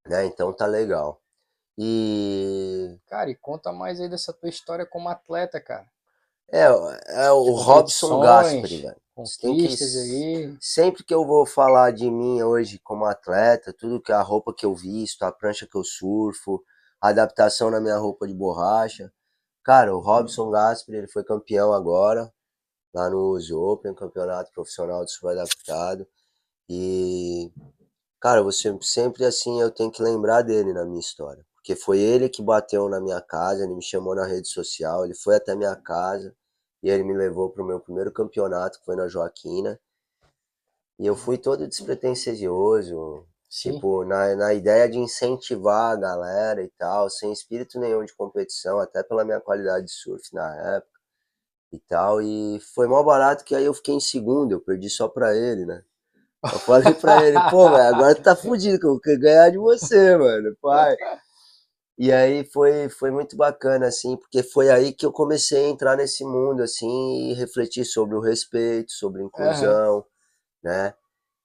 [0.06, 0.24] né?
[0.24, 1.20] Então tá legal.
[1.76, 2.98] E.
[3.06, 5.86] Cara, e conta mais aí dessa tua história como atleta, cara.
[6.50, 6.64] É,
[7.26, 8.96] é o Robson Gaspari, velho.
[9.14, 10.56] Conquistas que, aí.
[10.60, 14.64] Sempre que eu vou falar de mim hoje como atleta, tudo que a roupa que
[14.64, 16.62] eu visto, a prancha que eu surfo,
[17.00, 19.12] a adaptação na minha roupa de borracha.
[19.62, 22.32] Cara, o Robson Gaspari, ele foi campeão agora,
[22.94, 26.08] lá no Use Open, campeonato profissional de surf adaptado.
[26.68, 27.50] E,
[28.20, 31.44] cara, você sempre assim, eu tenho que lembrar dele na minha história.
[31.54, 35.14] Porque foi ele que bateu na minha casa, ele me chamou na rede social, ele
[35.14, 36.34] foi até minha casa
[36.82, 39.78] e ele me levou para o meu primeiro campeonato, que foi na Joaquina.
[40.98, 43.72] E eu fui todo despretensioso, Sim.
[43.72, 48.78] tipo, na, na ideia de incentivar a galera e tal, sem espírito nenhum de competição,
[48.80, 51.00] até pela minha qualidade de surf na época
[51.72, 52.22] e tal.
[52.22, 55.66] E foi mal barato que aí eu fiquei em segundo, eu perdi só pra ele,
[55.66, 55.84] né?
[56.44, 59.58] Eu falei pra ele, pô, velho, agora tu tá fudido, que eu quero ganhar de
[59.58, 60.96] você, mano, pai.
[61.98, 65.96] E aí foi, foi muito bacana, assim, porque foi aí que eu comecei a entrar
[65.96, 70.04] nesse mundo, assim, e refletir sobre o respeito, sobre inclusão, uhum.
[70.62, 70.94] né?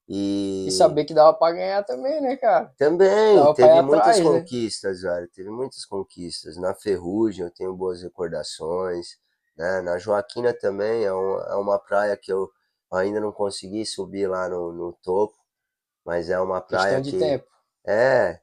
[0.07, 0.67] E...
[0.67, 2.71] e saber que dava pra ganhar também, né, cara?
[2.77, 4.25] Também, dava teve muitas atrás, né?
[4.25, 5.09] conquistas, né?
[5.09, 6.57] velho, teve muitas conquistas.
[6.57, 9.17] Na Ferrugem eu tenho boas recordações,
[9.57, 9.81] né?
[9.81, 12.47] Na Joaquina também é uma, é uma praia que eu
[12.93, 15.35] ainda não consegui subir lá no, no topo,
[16.05, 17.17] mas é uma praia que...
[17.17, 17.45] tempo.
[17.85, 18.39] É,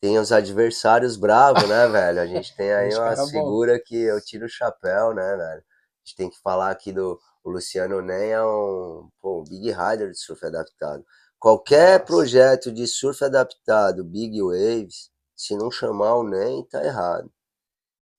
[0.00, 2.20] tem os adversários bravos, né, velho?
[2.20, 5.60] A gente tem aí uma figura que eu tiro o chapéu, né, velho?
[5.60, 9.70] A gente tem que falar aqui do o Luciano Nem é um, pô, um big
[9.70, 11.04] rider de surf adaptado.
[11.38, 12.04] Qualquer Nossa.
[12.04, 17.30] projeto de surf adaptado, big waves, se não chamar o Nem, tá errado.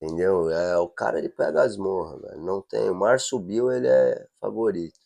[0.01, 0.49] Entendeu?
[0.49, 2.41] É, o cara ele pega as morras, velho.
[2.41, 2.89] Não tem.
[2.89, 4.97] O Mar subiu, ele é favorito.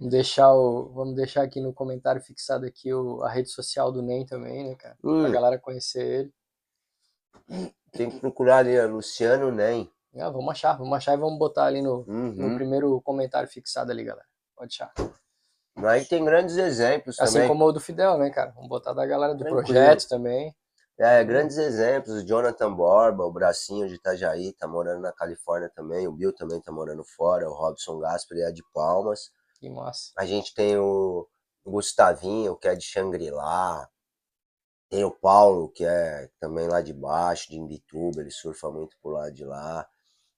[0.00, 4.00] Vamos deixar, o, vamos deixar aqui no comentário fixado aqui o, a rede social do
[4.00, 4.96] NEM também, né, cara?
[5.04, 5.24] Hum.
[5.24, 6.34] Pra galera conhecer ele.
[7.92, 9.90] Tem que procurar ali, a Luciano NEM.
[10.16, 12.32] Ah, vamos achar, vamos achar e vamos botar ali no, uhum.
[12.32, 14.26] no primeiro comentário fixado ali, galera.
[14.56, 14.92] Pode achar.
[15.76, 17.42] Aí tem grandes exemplos assim também.
[17.42, 18.52] Assim como o do Fidel, né, cara?
[18.52, 19.64] Vamos botar da galera do Tranquilo.
[19.64, 20.56] projeto também.
[20.98, 26.08] É, grandes exemplos, o Jonathan Borba, o Bracinho de Itajaí, tá morando na Califórnia também,
[26.08, 29.30] o Bill também tá morando fora, o Robson Gasper é de Palmas.
[29.60, 30.10] Que massa.
[30.16, 31.28] A gente tem o
[31.64, 33.88] Gustavinho, que é de Xangri-Lá,
[34.90, 39.12] tem o Paulo, que é também lá de baixo, de Imbituba, ele surfa muito por
[39.12, 39.86] lá de lá.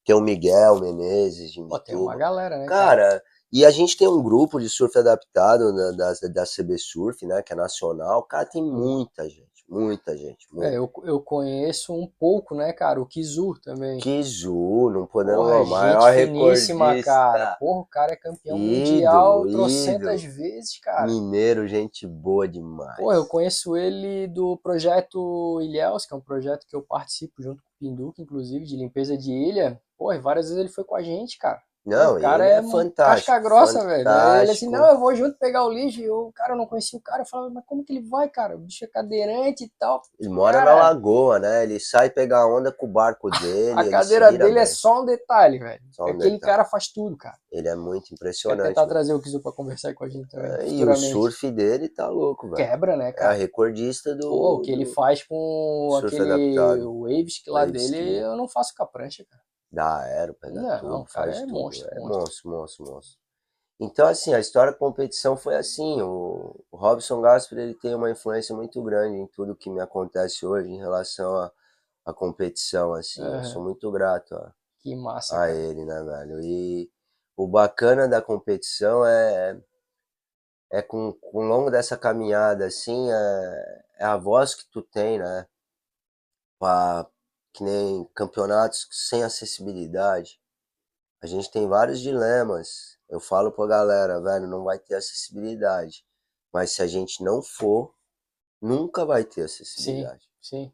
[0.04, 1.78] Tem o Miguel Menezes de Imbituba.
[1.78, 2.66] Pô, tem uma galera, né?
[2.66, 7.24] Cara, e a gente tem um grupo de surf adaptado da, da, da CB Surf,
[7.24, 8.22] né, que é nacional.
[8.24, 9.51] Cara, tem muita gente.
[9.72, 10.46] Muita gente.
[10.52, 10.68] Muita.
[10.70, 13.00] É, eu, eu conheço um pouco, né, cara?
[13.00, 13.98] O Kizu também.
[14.00, 17.10] Kizu, não podemos Porra, maior gente finíssima, recordista.
[17.10, 17.56] cara.
[17.58, 21.06] Porra, o cara é campeão Ídolo, mundial trocentas vezes, cara.
[21.06, 22.96] Mineiro, gente boa demais.
[22.96, 27.62] Porra, eu conheço ele do projeto Ilhéus, que é um projeto que eu participo junto
[27.62, 29.80] com o Pinduca, inclusive, de limpeza de ilha.
[29.96, 31.62] Porra, e várias vezes ele foi com a gente, cara.
[31.84, 33.26] Não, o cara ele é, é fantástico.
[33.26, 34.00] casca grossa, velho.
[34.02, 34.70] Ele assim, fantástico.
[34.70, 36.00] não, eu vou junto pegar o lixo.
[36.00, 37.22] E eu, cara, eu não conhecia o cara.
[37.22, 38.54] Eu falava, mas como que ele vai, cara?
[38.54, 40.00] O bicho é cadeirante e tal.
[40.20, 41.64] Ele mora Cara, na lagoa, né?
[41.64, 43.80] Ele sai pegar onda com o barco dele.
[43.80, 44.72] A cadeira vira dele é bem.
[44.72, 45.82] só um detalhe, velho.
[45.90, 46.40] Só um Aquele detalhe.
[46.40, 47.36] cara faz tudo, cara.
[47.50, 48.68] Ele é muito impressionante.
[48.68, 48.92] tentar mano.
[48.92, 50.50] trazer o Kizu pra conversar com a gente também.
[50.52, 52.56] É, e o surf dele tá louco, velho.
[52.56, 53.32] Quebra, né, É a cara?
[53.32, 54.28] recordista do.
[54.30, 57.00] Pô, o que ele faz com aquele adaptado.
[57.00, 59.42] waves que lá Waves dele, que- eu não faço com a prancha, cara.
[59.72, 61.52] Da aero, pega Não, tudo, o cara faz é tudo.
[61.52, 62.00] monstro, é monstro.
[62.00, 63.18] monstro, monstro, monstro.
[63.80, 66.00] Então, assim, a história da competição foi assim.
[66.02, 70.46] O, o Robson Gasper ele tem uma influência muito grande em tudo que me acontece
[70.46, 71.52] hoje em relação à
[72.06, 73.34] à competição, assim.
[73.34, 75.52] Eu sou muito grato a, Que massa, a cara.
[75.52, 76.40] ele, né, velho?
[76.42, 76.90] E
[77.36, 79.60] o bacana da competição é,
[80.72, 85.18] é com, com o longo dessa caminhada, assim, é, é a voz que tu tem,
[85.18, 85.46] né?
[86.58, 87.06] Pra,
[87.52, 90.40] que nem campeonatos sem acessibilidade.
[91.22, 92.98] A gente tem vários dilemas.
[93.08, 96.04] Eu falo pra galera, velho, não vai ter acessibilidade.
[96.52, 97.94] Mas se a gente não for,
[98.60, 100.28] nunca vai ter acessibilidade.
[100.40, 100.72] Sim.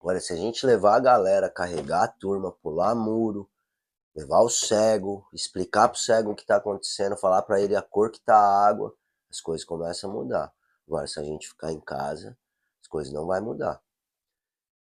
[0.00, 3.50] Agora, se a gente levar a galera, carregar a turma, pular muro,
[4.14, 8.10] levar o cego, explicar pro cego o que tá acontecendo, falar pra ele a cor
[8.10, 8.94] que tá a água,
[9.30, 10.54] as coisas começam a mudar.
[10.86, 12.38] Agora, se a gente ficar em casa,
[12.80, 13.82] as coisas não vai mudar.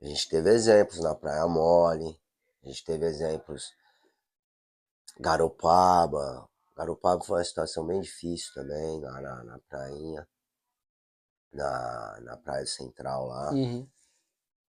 [0.01, 2.19] A gente teve exemplos na Praia Mole,
[2.63, 3.73] a gente teve exemplos
[5.19, 6.47] Garopaba.
[6.75, 10.27] Garopaba foi uma situação bem difícil também, na, na, na prainha,
[11.51, 13.51] na, na praia central lá.
[13.51, 13.87] Uhum.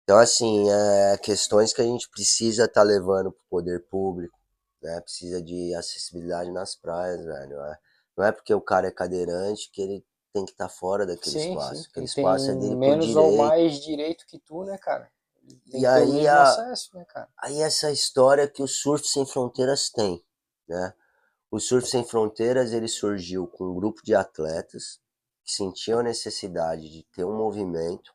[0.03, 4.39] Então, assim, é questões que a gente precisa estar levando para o poder público,
[4.83, 5.01] né?
[5.03, 7.61] Precisa de acessibilidade nas praias, velho.
[7.61, 7.79] é.
[8.17, 11.37] Não é porque o cara é cadeirante que ele tem que estar fora daquele Sim,
[11.37, 11.87] espaço.
[11.87, 11.91] sim.
[11.91, 13.33] Aquele Ele tem espaço é dele por menos ou direito.
[13.33, 15.11] mais direito que tu, né, cara?
[15.73, 17.29] E aí a- acesso, né, cara?
[17.39, 20.25] Aí essa história que o Surf Sem Fronteiras tem,
[20.69, 20.95] né?
[21.51, 25.01] O Surf Sem Fronteiras, ele surgiu com um grupo de atletas
[25.45, 28.15] que sentiam a necessidade de ter um movimento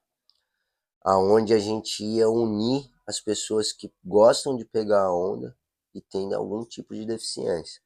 [1.05, 5.57] aonde a gente ia unir as pessoas que gostam de pegar a onda
[5.93, 7.81] e têm algum tipo de deficiência.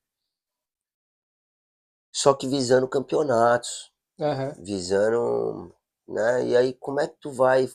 [2.12, 4.56] Só que visando campeonatos, Aham.
[4.58, 5.76] visando,
[6.08, 6.46] né?
[6.48, 7.70] E aí como é que tu vai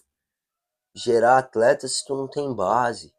[0.95, 3.15] gerar atletas se tu não tem base?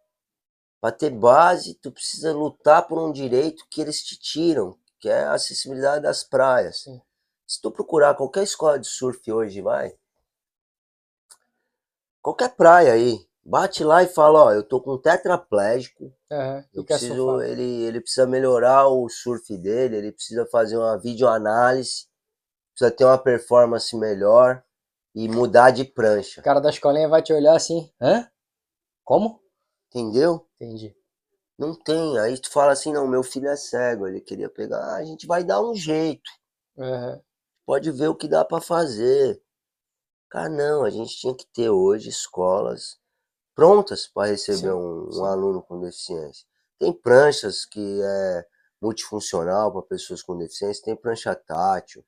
[0.82, 5.24] Para ter base, tu precisa lutar por um direito que eles te tiram, que é
[5.26, 6.84] a acessibilidade das praias.
[6.84, 7.02] Sim.
[7.48, 9.96] Se tu procurar qualquer escola de surf hoje, vai,
[12.22, 16.64] qualquer praia aí, bate lá e fala, ó, eu tô com um tetraplégico, Aham.
[16.74, 17.44] eu E quer preciso, surfar?
[17.44, 22.08] ele, ele precisa melhorar o surf dele, ele precisa fazer uma videoanálise,
[22.76, 24.64] precisa ter uma performance melhor
[25.16, 28.30] e mudar de prancha, O cara da escolinha vai te olhar assim, hã?
[29.06, 29.42] Como?
[29.90, 30.48] entendeu?
[30.60, 30.96] Entendi.
[31.58, 32.18] Não tem.
[32.20, 35.28] Aí tu fala assim, não, meu filho é cego, ele queria pegar, ah, a gente
[35.28, 36.30] vai dar um jeito,
[36.78, 37.22] Aham.
[37.66, 39.42] pode ver o que dá pra fazer.
[40.30, 43.00] Cara, não, a gente tinha que ter hoje escolas
[43.56, 45.26] prontas para receber Sim, um, um sim.
[45.26, 46.46] aluno com deficiência.
[46.80, 48.48] Tem pranchas que é
[48.82, 52.06] multifuncional para pessoas com deficiência, tem prancha tátil,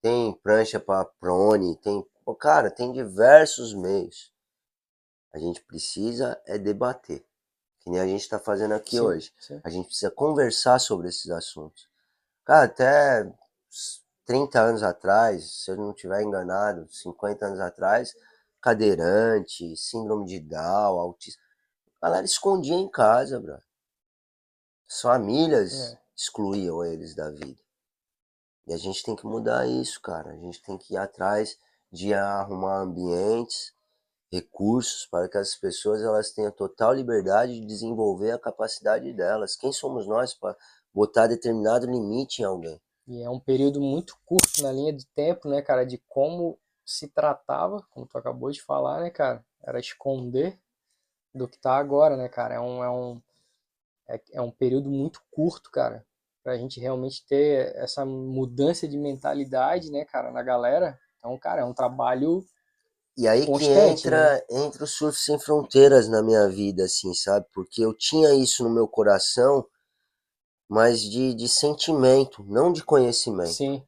[0.00, 2.06] tem prancha para prone, tem,
[2.38, 4.32] cara, tem diversos meios.
[5.32, 7.24] A gente precisa é debater,
[7.80, 9.32] que nem a gente está fazendo aqui Sim, hoje.
[9.38, 9.60] sim.
[9.62, 11.88] A gente precisa conversar sobre esses assuntos.
[12.44, 18.14] Cara, até uns 30 anos atrás, se eu não estiver enganado, 50 anos atrás,
[18.60, 21.40] cadeirante, síndrome de Down, autismo,
[22.00, 23.58] a galera escondia em casa, bro.
[24.88, 25.98] As famílias É.
[26.16, 27.60] excluíam eles da vida.
[28.68, 30.30] E a gente tem que mudar isso, cara.
[30.30, 31.58] A gente tem que ir atrás
[31.90, 33.72] de arrumar ambientes,
[34.30, 39.56] recursos para que as pessoas elas tenham total liberdade de desenvolver a capacidade delas.
[39.56, 40.54] Quem somos nós para
[40.92, 42.78] botar determinado limite em alguém?
[43.06, 47.08] E é um período muito curto na linha de tempo, né, cara, de como se
[47.08, 49.42] tratava, como tu acabou de falar, né, cara?
[49.62, 50.60] Era esconder
[51.34, 52.56] do que tá agora, né, cara?
[52.56, 53.22] É um, é um,
[54.06, 56.04] é, é um período muito curto, cara,
[56.48, 60.98] pra gente realmente ter essa mudança de mentalidade, né, cara, na galera.
[61.18, 62.42] Então, cara, é um trabalho
[63.18, 64.64] e aí que entra, né?
[64.64, 67.44] entra o Surf Sem Fronteiras na minha vida, assim, sabe?
[67.52, 69.66] Porque eu tinha isso no meu coração,
[70.66, 73.52] mas de, de sentimento, não de conhecimento.
[73.52, 73.84] Sim,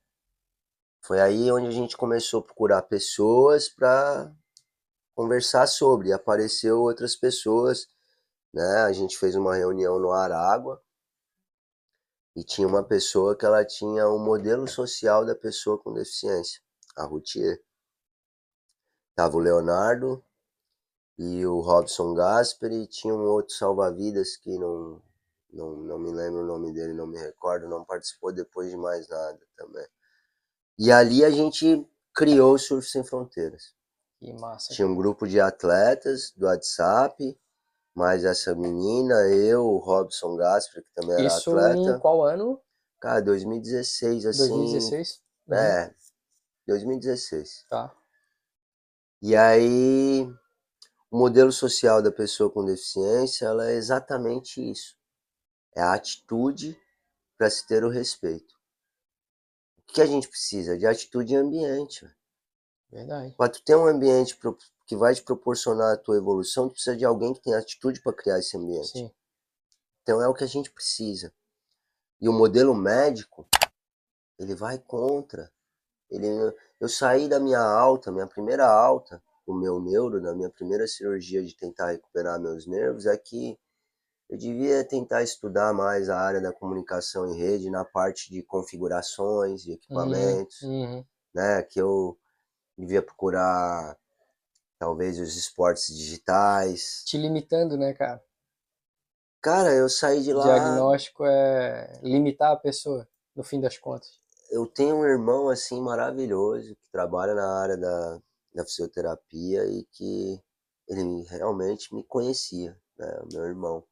[1.01, 4.31] Foi aí onde a gente começou a procurar pessoas para
[5.15, 6.13] conversar sobre.
[6.13, 7.87] Apareceu outras pessoas,
[8.53, 8.83] né?
[8.83, 10.79] A gente fez uma reunião no Aragua
[12.37, 16.61] e tinha uma pessoa que ela tinha o modelo social da pessoa com deficiência,
[16.97, 17.63] a Routier.
[19.15, 20.25] Tava o Leonardo
[21.19, 25.03] e o Robson Gasper e tinha um outro salva-vidas que não,
[25.53, 29.09] não, não me lembro o nome dele, não me recordo, não participou depois de mais
[29.09, 29.87] nada também.
[30.79, 33.75] E ali a gente criou o Surf Sem Fronteiras.
[34.19, 34.73] que massa.
[34.73, 37.39] Tinha um grupo de atletas do WhatsApp,
[37.95, 41.97] mais essa menina, eu, o Robson Gasper, que também era Isso atleta.
[41.97, 42.61] em qual ano?
[43.01, 44.49] Cara, 2016, assim.
[44.49, 45.23] 2016?
[45.49, 45.55] Uhum.
[45.55, 45.95] É,
[46.67, 47.67] 2016.
[47.69, 47.95] Tá.
[49.23, 50.23] E aí,
[51.11, 54.97] o modelo social da pessoa com deficiência, ela é exatamente isso.
[55.77, 56.79] É a atitude
[57.37, 58.55] para se ter o respeito.
[59.79, 60.79] O que a gente precisa?
[60.79, 62.05] De atitude e ambiente.
[62.05, 62.20] velho.
[62.91, 63.35] Verdade.
[63.37, 64.39] Para tu ter um ambiente
[64.87, 68.13] que vai te proporcionar a tua evolução, tu precisa de alguém que tenha atitude para
[68.13, 68.89] criar esse ambiente.
[68.89, 69.11] Sim.
[70.03, 71.33] Então é o que a gente precisa.
[72.21, 73.47] E o modelo médico,
[74.39, 75.51] ele vai contra.
[76.11, 76.27] Ele,
[76.81, 81.45] eu saí da minha alta, minha primeira alta, o meu neuro, na minha primeira cirurgia
[81.45, 83.59] de tentar recuperar meus nervos, é que
[84.29, 89.63] eu devia tentar estudar mais a área da comunicação em rede na parte de configurações,
[89.63, 91.05] de equipamentos, Uhum.
[91.35, 91.63] né?
[91.63, 92.17] Que eu
[92.81, 93.97] devia procurar
[94.79, 97.05] talvez os esportes digitais.
[97.05, 98.25] Te limitando, né, cara?
[99.43, 100.47] Cara, eu saí de O lá.
[100.47, 103.07] diagnóstico é limitar a pessoa,
[103.37, 104.19] no fim das contas.
[104.51, 108.21] eu tenho um irmão assim maravilhoso que trabalha na área da,
[108.55, 110.41] da fisioterapia e que
[110.89, 113.07] ele realmente me conhecia, né?
[113.33, 113.85] Meu irmão,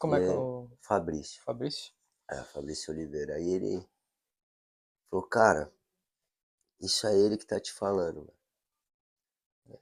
[0.00, 0.36] Como é que é É.
[0.36, 1.92] o Fabrício, Fabrício?
[2.30, 3.34] é, Fabrício Oliveira.
[3.36, 3.86] Aí ele
[5.08, 5.72] falou, cara,
[6.80, 8.32] isso é ele que tá te falando.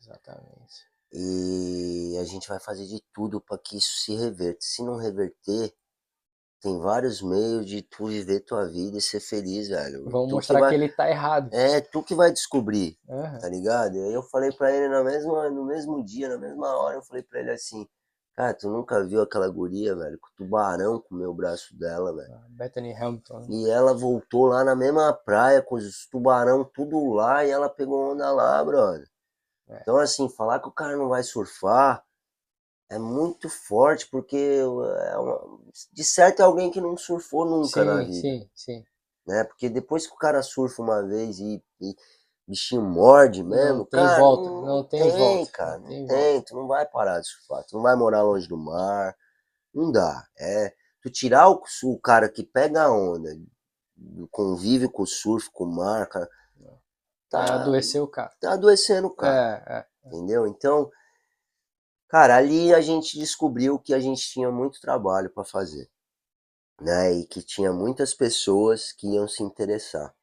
[0.00, 0.86] Exatamente.
[1.12, 4.58] E a gente vai fazer de tudo para que isso se reverta.
[4.60, 5.74] Se não reverter,
[6.60, 10.04] tem vários meios de tu viver tua vida e ser feliz, velho.
[10.10, 10.68] Vamos Tu mostrar vai...
[10.70, 11.54] que ele tá errado.
[11.54, 12.98] É, tu que vai descobrir.
[13.08, 13.38] Aham.
[13.38, 13.96] tá ligado?
[13.96, 17.02] E aí eu falei pra ele na mesma, no mesmo dia, na mesma hora, eu
[17.02, 17.88] falei pra ele assim,
[18.38, 22.32] cara, tu nunca viu aquela guria, velho, que o tubarão comeu o braço dela, velho.
[22.32, 23.40] A Bethany Hamilton.
[23.40, 23.48] né?
[23.48, 28.12] E ela voltou lá na mesma praia com os tubarão tudo lá e ela pegou
[28.12, 29.08] onda lá, brother.
[29.68, 29.80] É.
[29.82, 32.04] Então assim, falar que o cara não vai surfar
[32.90, 35.60] é muito forte, porque é uma-
[35.92, 38.84] de certo é alguém que não surfou nunca na Sim, vida sim, sim.
[39.26, 39.44] né?
[39.44, 41.96] Porque depois que o cara surfa uma vez e, e
[42.48, 46.42] bichinho morde mesmo, Não tem cara, volta, não tem volta, cara, não não tem tem,
[46.42, 49.14] tu não vai parar de surfar, tu não vai morar longe do mar,
[49.74, 53.30] não dá, é, tu tirar o, o cara que pega a onda,
[54.30, 56.28] convive com o surf, com o mar, cara,
[57.30, 58.30] Tá, tá, adoeceu o cara.
[58.40, 59.86] tá adoecendo o cara, É, é.
[60.06, 60.46] entendeu?
[60.46, 60.90] Então,
[62.08, 65.88] cara, ali a gente descobriu que a gente tinha muito trabalho para fazer,
[66.80, 67.12] né?
[67.14, 70.14] E que tinha muitas pessoas que iam se interessar.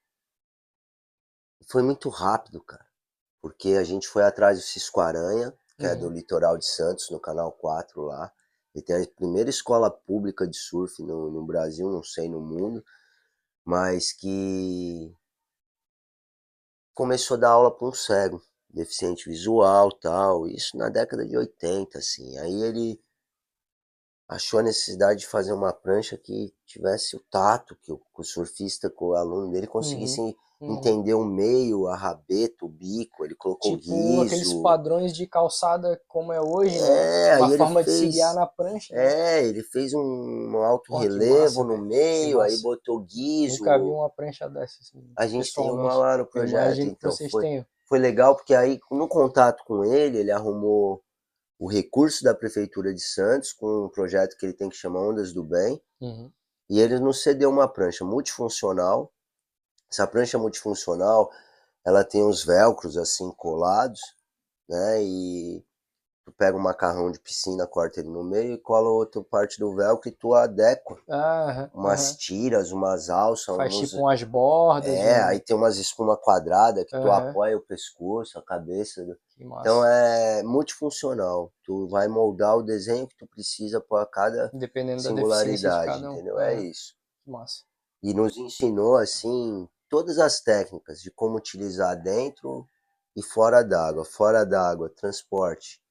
[1.63, 2.85] Foi muito rápido, cara,
[3.41, 6.13] porque a gente foi atrás do Cisco Aranha, que é do Uhum.
[6.13, 8.31] litoral de Santos, no canal 4 lá.
[8.73, 12.83] Ele tem a primeira escola pública de surf no, no Brasil, não sei no mundo,
[13.65, 15.15] mas que
[16.95, 21.99] começou a dar aula para um cego, deficiente visual tal, isso na década de 80,
[21.99, 22.37] assim.
[22.39, 22.99] Aí ele
[24.27, 28.23] achou a necessidade de fazer uma prancha que tivesse o tato, que o, que o
[28.23, 30.35] surfista, que o aluno dele conseguisse Uhum.
[30.61, 34.61] Entender o meio, a rabeta, o bico, ele colocou Tipo aqueles guiso.
[34.61, 37.27] padrões de calçada como é hoje, né?
[37.29, 38.95] É, Uma ele forma de se fez, guiar na prancha.
[38.95, 39.39] né?
[39.39, 43.59] é, ele fez um, um alto Pô, relevo massa, no meio, aí botou guiso.
[43.59, 47.29] Nunca vi uma prancha dessa, assim, A gente tem uma lá no projeto, então vocês
[47.29, 47.65] foi, tenham.
[47.87, 51.01] foi legal porque aí no contato com ele, ele arrumou
[51.59, 55.31] o recurso da prefeitura de Santos com um projeto que ele tem que chamar Ondas
[55.33, 56.29] do Bem, Uhum.
[56.69, 59.11] e ele nos cedeu uma prancha multifuncional.
[59.91, 61.31] Essa prancha multifuncional,
[61.85, 64.01] ela tem uns velcros assim colados,
[64.67, 65.03] né?
[65.03, 65.63] E
[66.25, 69.75] tu pega um macarrão de piscina, corta ele no meio e cola outra parte do
[69.75, 70.97] velcro e tu adequa.
[71.07, 72.17] Aham, Umas aham.
[72.17, 74.89] tiras, umas alças, Faz uns- tipo umas bordas.
[74.89, 77.29] É, um- aí tem umas espuma quadrada que tu Aham.
[77.29, 79.03] apoia o pescoço, a cabeça.
[79.05, 79.61] do- Que massa.
[79.61, 81.51] Então é multifuncional.
[81.63, 85.91] Tu vai moldar o desenho que tu precisa para cada Dependendo da deficiência de singularidade,
[85.91, 86.13] cada um.
[86.13, 86.39] entendeu?
[86.39, 86.95] É Aham, isso.
[87.23, 87.63] Que massa.
[88.01, 92.67] E nos ensinou assim todas as técnicas de como utilizar dentro
[93.15, 94.05] e fora d'água.
[94.05, 95.81] Fora d'água, transporte.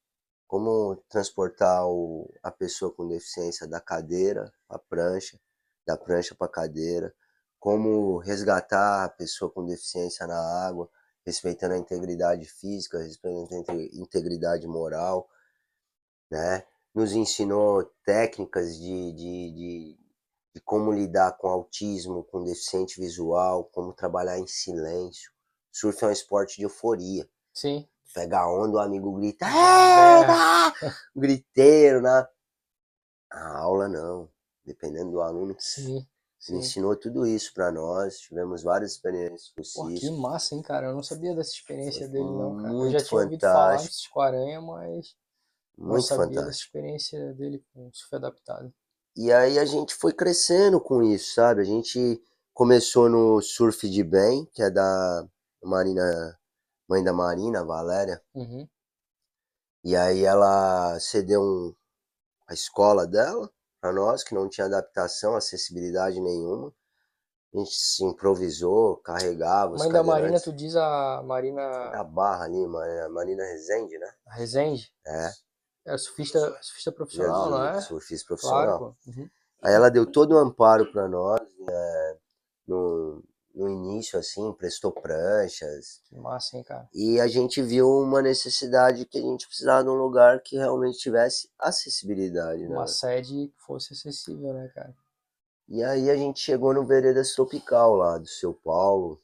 [0.47, 5.39] Como transportar o- a pessoa com deficiência da cadeira à prancha,
[5.87, 7.15] da prancha para a cadeira.
[7.61, 10.89] Como resgatar a pessoa com deficiência na água,
[11.27, 15.29] respeitando a integridade física, respeitando a inte- integridade moral,
[16.31, 16.65] né?
[16.95, 19.99] Nos ensinou técnicas de, de, de,
[20.55, 25.33] de como lidar com autismo, com deficiente visual, como trabalhar em silêncio.
[25.73, 27.29] Surf é um esporte de euforia.
[27.53, 27.89] Sim.
[28.15, 30.93] Pega a onda, o amigo grita, É.
[31.17, 32.27] Griteiro, né?
[33.33, 34.31] A aula não.
[34.65, 36.07] Dependendo do aluno, Sim.
[36.39, 36.59] Sim.
[36.59, 38.19] ensinou tudo isso para nós.
[38.21, 40.87] Tivemos várias experiências com Pô, que massa, hein, cara?
[40.87, 42.69] Eu não sabia dessa experiência Foi dele, não, cara.
[42.69, 43.95] Eu muito já tinha ouvido falar fantástico.
[43.95, 45.17] Cisco Aranha, mas
[45.77, 46.67] não Muito sabia dessa fantástico.
[46.69, 48.73] experiência dele com o surf adaptado.
[49.17, 51.61] E aí a gente foi crescendo com isso, sabe?
[51.61, 52.21] A gente
[52.53, 55.25] começou no Surf de Bem, que é da
[55.63, 56.39] Marina,
[56.89, 58.21] mãe da Marina, a Valéria.
[58.35, 58.69] Uhum.
[59.85, 61.75] E aí ela cedeu um-
[62.49, 63.51] a escola dela
[63.81, 66.73] para nós, que não tinha adaptação, acessibilidade nenhuma.
[67.55, 72.67] A gente se improvisou, carregava Mãe da Marina, tu diz a Marina Da Barra ali,
[72.67, 74.13] Marina, Marina Rezende, né?
[74.27, 74.93] Rezende?
[75.07, 75.31] É,
[75.87, 77.81] É surfista, surfista profissional, não é?
[77.81, 78.79] surfista Claro, profissional.
[78.79, 79.11] pô.
[79.11, 79.31] Uhum.
[79.63, 82.19] Aí ela deu todo o amparo para nós, né,
[82.67, 83.23] no,
[83.55, 86.03] no início, assim, prestou pranchas.
[86.05, 86.89] Que massa, hein, cara?
[86.93, 90.99] E a gente viu uma necessidade que a gente precisava de um lugar que realmente
[90.99, 92.75] tivesse acessibilidade, né?
[92.75, 94.95] Uma sede que fosse acessível, né, cara?
[95.69, 99.21] E aí a gente chegou no Veredas Tropical lá, do seu Paulo.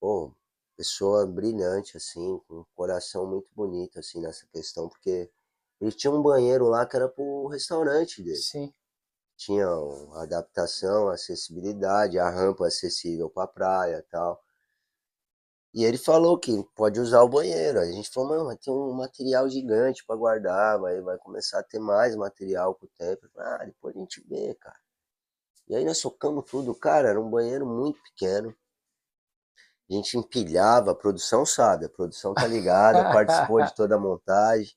[0.00, 0.34] Pô,
[0.76, 5.30] pessoa brilhante, assim, com um coração muito bonito, assim, nessa questão, porque
[5.80, 8.36] ele tinha um banheiro lá que era pro restaurante dele.
[8.36, 8.72] Sim.
[9.36, 9.66] tinha
[10.16, 14.42] adaptação, acessibilidade, a rampa acessível para a praia e tal.
[15.72, 17.78] E ele falou que pode usar o banheiro.
[17.80, 21.62] A gente falou, mano, mas tem um material gigante para guardar, vai, vai começar a
[21.62, 23.28] ter mais material com o tempo.
[23.38, 24.76] Ah, depois a gente vê, cara.
[25.68, 28.54] E aí nós socamos tudo, cara, era um banheiro muito pequeno.
[29.88, 34.74] A gente empilhava, a produção sabe, a produção tá ligada, participou de toda a montagem.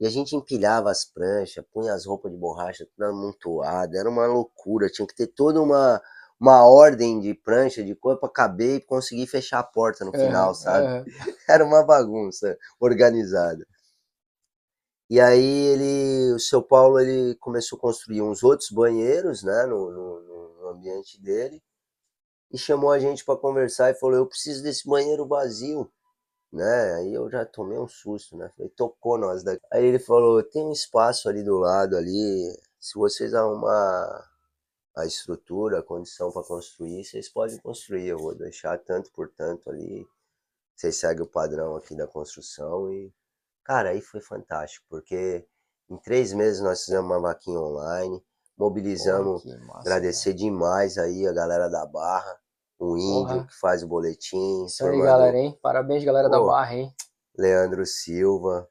[0.00, 4.26] E a gente empilhava as pranchas, punha as roupas de borracha tudo amontoado, era uma
[4.26, 6.00] loucura, tinha que ter toda uma,
[6.40, 10.54] uma ordem de prancha, de cor para caber e conseguir fechar a porta no final,
[10.54, 10.90] Aham, sabe?
[10.90, 11.04] aham.
[11.48, 13.66] Era uma bagunça organizada.
[15.08, 19.90] E aí ele, o seu Paulo, ele começou a construir uns outros banheiros, né, no,
[19.90, 20.20] no,
[20.62, 21.62] no ambiente dele,
[22.52, 25.90] e chamou a gente para conversar e falou, eu preciso desse banheiro vazio,
[26.52, 26.94] né?
[26.94, 28.50] Aí eu já tomei um susto, né?
[28.56, 29.64] Falei, tocou nós daqui.
[29.72, 34.30] Aí ele falou, tem um espaço ali do lado ali, se vocês arrumar
[34.96, 39.68] a estrutura, a condição para construir, vocês podem construir, eu vou deixar tanto por tanto
[39.68, 40.06] ali,
[40.74, 43.12] vocês seguem o padrão aqui da construção e,
[43.62, 45.46] cara, aí foi fantástico, porque
[45.90, 48.24] em três meses nós fizemos uma vaquinha online,
[48.56, 52.40] mobilizamos que massa, Agradecer demais aí a galera da Barra,
[52.78, 53.46] o Índio Porra.
[53.46, 55.58] que faz o boletim, Isso aí, galera, hein?
[55.62, 56.46] Parabéns, galera da Pô.
[56.46, 56.92] Barra, hein?
[57.38, 58.68] Leandro Silva.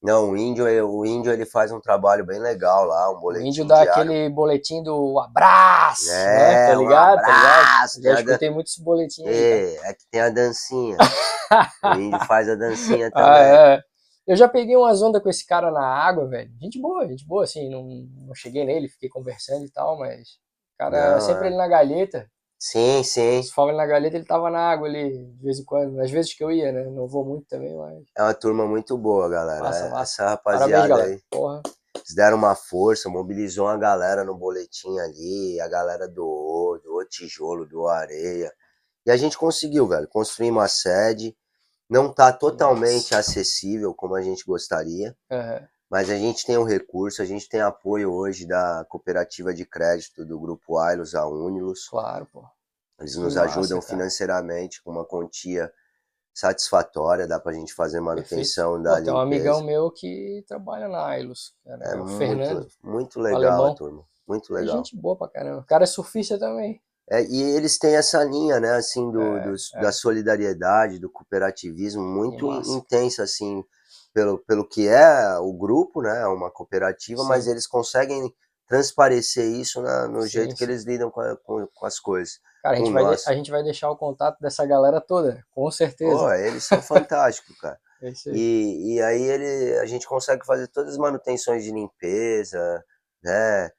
[0.00, 3.20] Não, o Índio, é- o Índio ele faz um trabalho bem legal lá, um O
[3.20, 3.92] boletim índio dá diário.
[4.02, 6.72] aquele boletim do abraço, É, né?
[6.72, 7.16] Tá um ligado?
[7.20, 7.44] Tá ligado?
[7.60, 9.86] abraço, Já tem a dan- escutei muito esse boletim aí, cara.
[9.88, 10.96] É, é que tem a dancinha.
[11.82, 13.28] o Índio faz a dancinha também.
[13.28, 13.38] Ah,
[13.74, 13.82] é.
[14.26, 16.50] Eu já peguei umas ondas com esse cara na água, velho.
[16.60, 17.68] Gente boa, gente boa, assim.
[17.68, 17.82] Não,
[18.26, 20.38] não cheguei nele, fiquei conversando e tal, mas.
[20.78, 21.46] Cara, Não, sempre é.
[21.48, 22.30] ele na galheta.
[22.58, 23.42] Sim, sim.
[23.42, 26.00] Se ele na galeta, ele tava na água ali, de vez em quando.
[26.00, 26.84] Às vezes que eu ia, né?
[26.84, 28.04] Não vou muito também, mas.
[28.16, 29.62] É uma turma muito boa, galera.
[29.62, 30.02] Massa, É, massa.
[30.02, 31.10] Essa Parabéns, rapaziada galera.
[31.10, 31.22] aí.
[31.30, 31.62] Porra.
[31.94, 37.66] Eles deram uma força, mobilizou a galera no boletim ali, a galera doou, doou tijolo,
[37.66, 38.52] doou areia.
[39.06, 41.36] E a gente conseguiu, velho, construir uma sede.
[41.88, 45.66] Não tá totalmente acessível como a gente gostaria, Aham.
[45.90, 50.24] Mas a gente tem o recurso, a gente tem apoio hoje da cooperativa de crédito
[50.24, 51.88] do grupo Ailos, a Unilus.
[51.88, 52.44] Claro, pô.
[53.00, 53.90] Eles nos massa, ajudam cara.
[53.90, 55.72] financeiramente com uma quantia
[56.34, 59.22] satisfatória, dá pra gente fazer manutenção Pô, da tem um limpeza.
[59.22, 62.68] amigão meu que trabalha na Ailos, É o muito, Fernando.
[62.82, 64.04] muito legal, turma.
[64.26, 64.76] Muito legal.
[64.76, 65.60] gente boa pra caramba.
[65.60, 66.80] O cara é surfista também.
[67.10, 69.80] É, e eles têm essa linha, né, assim, do, É, dos- é.
[69.80, 73.64] da solidariedade, do cooperativismo muito intensa, assim,
[74.18, 76.26] pelo, pelo que é o grupo, né?
[76.26, 77.28] Uma cooperativa, Sim.
[77.28, 78.34] mas eles conseguem
[78.66, 80.64] transparecer isso na, no Sim, jeito que sim.
[80.64, 82.40] eles lidam com, a- com, com as coisas.
[82.62, 85.70] Cara, a gente, vai, de- a gente vai deixar o contato dessa galera toda, com
[85.70, 86.16] certeza.
[86.18, 87.78] Pô, eles são fantásticos, cara.
[88.00, 88.12] É.
[88.32, 92.84] E, e aí ele, a gente consegue fazer todas as manutenções de limpeza,
[93.20, 93.70] né?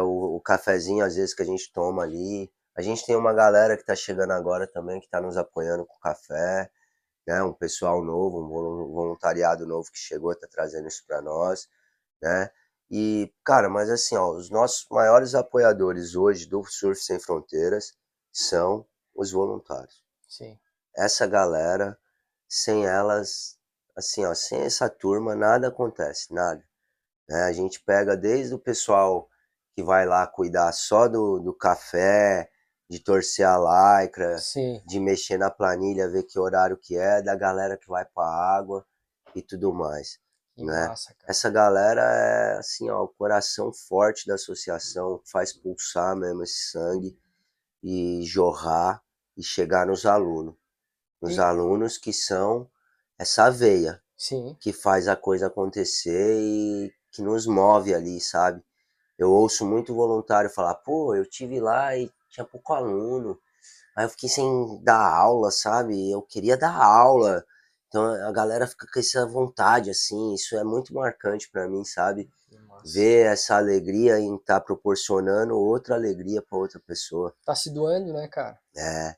[0.00, 2.50] O, o cafezinho às vezes que a gente toma ali.
[2.74, 5.98] A gente tem uma galera que tá chegando agora também, que tá nos apoiando com
[6.00, 6.70] café,
[7.28, 7.44] né?
[7.44, 11.68] Um pessoal novo, um volu- voluntariado novo que chegou, tá trazendo isso para nós,
[12.22, 12.50] né?
[12.90, 17.94] E, cara, mas assim, ó, os nossos maiores apoiadores hoje do Surf Sem Fronteiras
[18.32, 20.58] são os voluntários Sim.
[20.96, 21.98] essa galera,
[22.48, 23.58] sem elas,
[23.96, 26.64] assim, ó, sem essa turma, nada acontece, nada.
[27.28, 27.44] né?
[27.44, 29.28] A gente pega desde o pessoal
[29.74, 32.50] que vai lá cuidar só do, do café,
[32.88, 34.82] de torcer a lycra, Sim.
[34.86, 38.86] de mexer na planilha, ver que horário que é, da galera que vai pra água
[39.34, 40.18] e tudo mais.
[40.56, 40.88] Que Né?
[40.88, 41.30] massa, cara.
[41.30, 47.16] Essa galera é, assim, ó, o coração forte da associação, faz pulsar mesmo esse sangue
[47.82, 49.02] e jorrar
[49.36, 50.54] e chegar nos alunos.
[51.20, 52.68] Nos E- alunos que são
[53.18, 54.56] essa veia Sim.
[54.60, 58.62] que faz a coisa acontecer e que nos move ali, sabe?
[59.18, 63.38] Eu ouço muito voluntário falar, pô, eu tive lá e tinha pouco aluno,
[63.96, 66.10] aí eu fiquei sem dar aula, sabe?
[66.10, 67.44] Eu queria dar aula.
[67.88, 72.30] Então a galera fica com essa vontade, assim, isso é muito marcante pra mim, sabe?
[72.66, 72.92] Massa.
[72.92, 77.34] Ver essa alegria em estar proporcionando outra alegria pra outra pessoa.
[77.44, 78.58] Tá se doando, né, cara?
[78.76, 79.16] É.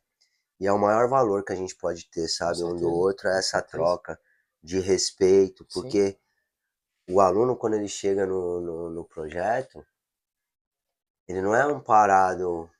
[0.59, 2.63] E é o maior valor que a gente pode ter, sabe?
[2.63, 4.19] Um do outro, é essa troca
[4.63, 5.69] de respeito, Sim.
[5.73, 6.19] porque
[7.09, 9.85] o aluno, quando ele chega no, no, no projeto,
[11.27, 12.71] ele não é amparado,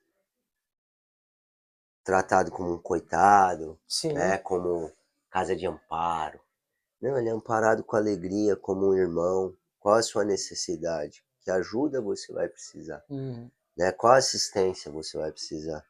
[2.11, 4.15] tratado como um coitado, Sim.
[4.15, 4.37] né?
[4.37, 4.91] Como
[5.31, 6.41] casa de amparo.
[7.01, 9.57] Não, ele é amparado com alegria, como um irmão.
[9.79, 11.25] Qual a sua necessidade?
[11.41, 13.01] Que ajuda você vai precisar?
[13.09, 13.49] Uhum.
[13.77, 13.93] né?
[13.93, 15.87] Qual assistência você vai precisar,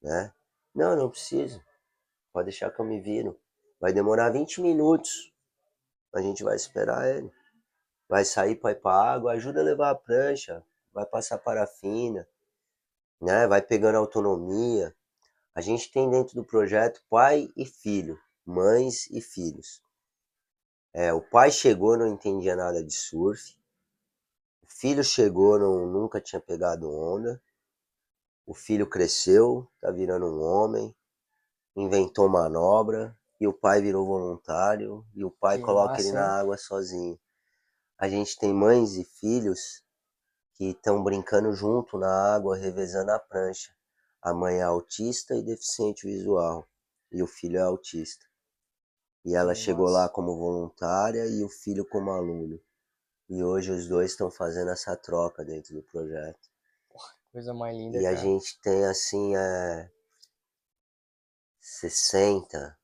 [0.00, 0.32] né?
[0.74, 1.62] Não, não preciso.
[2.32, 3.38] Pode deixar que eu me viro.
[3.78, 5.30] Vai demorar 20 minutos.
[6.14, 7.30] A gente vai esperar ele.
[8.08, 12.26] Vai sair para ir para água, ajuda a levar a prancha, vai passar parafina,
[13.20, 13.46] né?
[13.46, 14.96] Vai pegando autonomia.
[15.54, 19.82] A gente tem dentro do projeto pai e filho, mães e filhos.
[20.92, 23.56] É, o pai chegou, não entendia nada de surf.
[24.62, 27.42] O filho chegou, não, nunca tinha pegado onda.
[28.46, 30.94] O filho cresceu, tá virando um homem,
[31.76, 36.40] inventou manobra, e o pai virou voluntário, e o pai Que coloca massa, ele na
[36.40, 37.18] água sozinho.
[37.96, 39.84] A gente tem mães e filhos
[40.54, 43.74] que estão brincando junto na água, revezando a prancha.
[44.22, 46.66] A mãe é autista e deficiente visual,
[47.10, 48.26] e o filho é autista.
[49.24, 52.60] E ela Que chegou lá como voluntária e o filho como aluno.
[53.28, 56.50] E hoje os dois estão fazendo essa troca dentro do projeto.
[57.32, 58.16] Coisa mais linda, E a cara.
[58.16, 59.90] gente tem assim, é,
[61.60, 62.76] 60,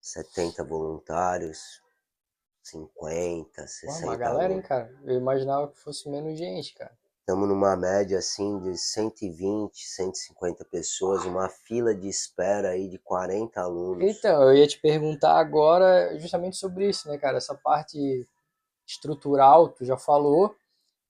[0.00, 1.82] 70 voluntários,
[2.62, 4.90] 50, Pô, 60 uma galera, hein, cara?
[5.04, 6.96] Eu imaginava que fosse menos gente, cara.
[7.28, 13.60] Estamos numa média assim de 120, 150 pessoas, uma fila de espera aí de 40
[13.60, 14.16] alunos.
[14.16, 17.36] Então, eu ia te perguntar agora justamente sobre isso, né, cara?
[17.36, 18.26] Essa parte
[18.86, 20.56] estrutural, tu já falou,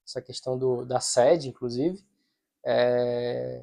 [0.04, 2.04] essa questão do, da sede, inclusive.
[2.66, 3.62] É,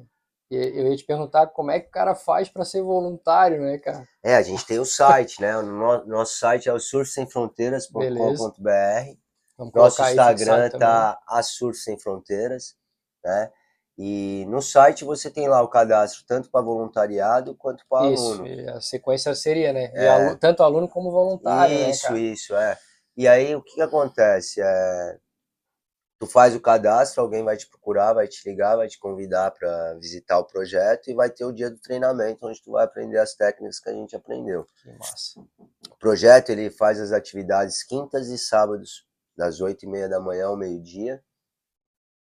[0.50, 4.08] eu ia te perguntar como é que o cara faz para ser voluntário, né, cara?
[4.22, 5.58] É, a gente tem o site, né?
[5.58, 9.25] O no- nosso site é o surfsemfronteiras.com.br.
[9.56, 12.76] Vamos Nosso Instagram tá a Surf Sem Fronteiras,
[13.24, 13.50] né?
[13.98, 18.46] E no site você tem lá o cadastro tanto para voluntariado quanto para Isso, aluno.
[18.46, 19.90] e a sequência seria, né?
[19.94, 20.34] É.
[20.34, 22.18] tanto aluno como voluntário, né, Isso, cara?
[22.18, 22.78] isso, é.
[23.16, 24.60] E aí o que, que acontece?
[24.60, 25.18] É,
[26.18, 29.94] tu faz o cadastro, alguém vai te procurar, vai te ligar, vai te convidar para
[29.94, 33.34] visitar o projeto e vai ter o dia do treinamento onde tu vai aprender as
[33.34, 34.66] técnicas que a gente aprendeu.
[34.82, 35.40] Que massa.
[35.90, 39.05] O projeto ele faz as atividades quintas e sábados,
[39.36, 41.22] das oito e meia da manhã ao meio-dia,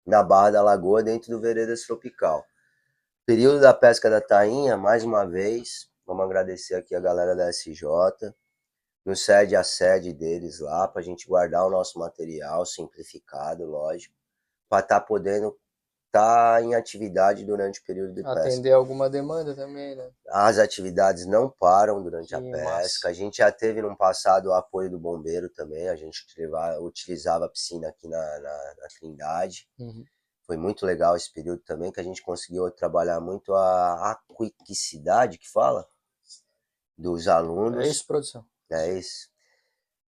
[0.07, 2.45] na Barra da Lagoa, dentro do Veredas Tropical.
[3.25, 8.35] Período da pesca da tainha, mais uma vez, vamos agradecer aqui a galera da SJ,
[9.05, 14.15] nos cede a sede deles lá, para a gente guardar o nosso material simplificado, lógico,
[14.69, 15.57] para estar podendo
[16.13, 18.41] estar em atividade durante o período de pesca.
[18.41, 20.11] Atender alguma demanda também, né?
[20.29, 22.65] As atividades não param durante a Que pesca.
[22.65, 23.09] massa.
[23.09, 25.89] A gente já teve no passado o apoio do bombeiro também.
[25.89, 29.67] A gente utilizava, utilizava a piscina aqui na, na, na Trindade.
[29.79, 30.05] Uhum.
[30.47, 34.21] Foi muito legal esse período também, que a gente conseguiu trabalhar muito a
[34.61, 35.89] aquicidade que fala
[36.99, 37.87] dos alunos.
[37.87, 38.45] É isso, produção.
[38.71, 39.29] É isso.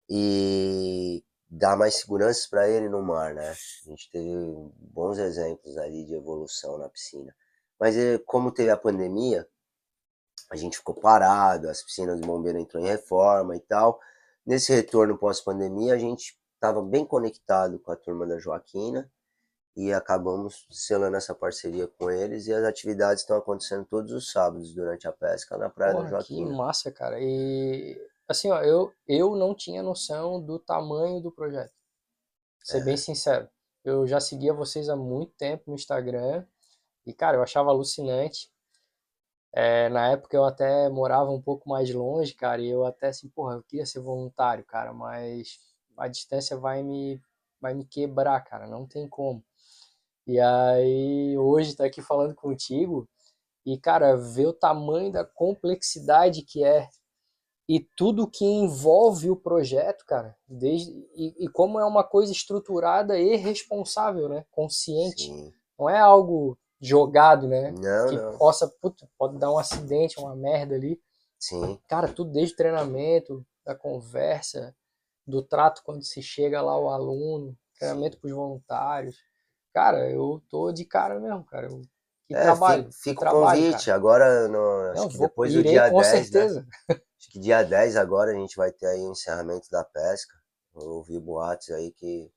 [0.08, 3.50] e dar mais segurança para ele no mar, né?
[3.50, 4.30] A gente teve
[4.78, 7.34] bons exemplos ali de evolução na piscina.
[7.78, 9.46] Mas eh, como teve a pandemia,
[10.50, 14.00] a gente ficou parado, as piscinas do bombeiro entrou em reforma e tal.
[14.46, 19.10] Nesse retorno pós-pandemia, a gente estava bem conectado com a turma da Joaquina
[19.76, 24.72] e acabamos selando essa parceria com eles e as atividades estão acontecendo todos os sábados
[24.72, 26.50] durante a pesca na Praia Porra, da Joaquina.
[26.50, 27.18] Que massa, cara.
[27.20, 31.72] E assim, ó, eu, eu não tinha noção do tamanho do projeto.
[32.62, 32.84] Ser é.
[32.84, 33.48] bem sincero.
[33.84, 36.46] Eu já seguia vocês há muito tempo no Instagram
[37.06, 38.50] e, cara, eu achava alucinante.
[39.52, 43.28] É, na época eu até morava um pouco mais longe, cara, e eu até assim,
[43.28, 45.60] porra, eu queria ser voluntário, cara, mas
[45.96, 47.20] a distância vai me,
[47.60, 49.44] vai me quebrar, cara, não tem como.
[50.26, 53.08] E aí, hoje tá aqui falando contigo
[53.64, 56.88] e, cara, ver o tamanho da complexidade que é
[57.68, 63.18] e tudo que envolve o projeto, cara, desde e, e como é uma coisa estruturada
[63.18, 64.44] e responsável, né?
[64.50, 65.24] Consciente.
[65.24, 65.52] Sim.
[65.78, 67.72] Não é algo jogado, né?
[67.72, 68.38] Não, que não.
[68.38, 71.00] possa, puto, pode dar um acidente, uma merda ali.
[71.38, 71.78] Sim.
[71.88, 74.76] Cara, tudo desde o treinamento, da conversa,
[75.26, 79.16] do trato quando se chega lá o aluno, treinamento para os voluntários.
[79.72, 81.66] Cara, eu tô de cara mesmo, cara.
[81.66, 81.80] Eu,
[82.26, 82.90] que é, trabalho.
[82.92, 83.86] Fica o convite.
[83.86, 83.96] Cara.
[83.96, 86.22] Agora, no, acho Não, que depois do dia com 10, né?
[86.22, 86.66] certeza.
[86.88, 87.00] Né?
[87.18, 90.34] Acho que dia 10 agora a gente vai ter aí o encerramento da pesca.
[90.74, 92.30] Eu ouvi boatos aí que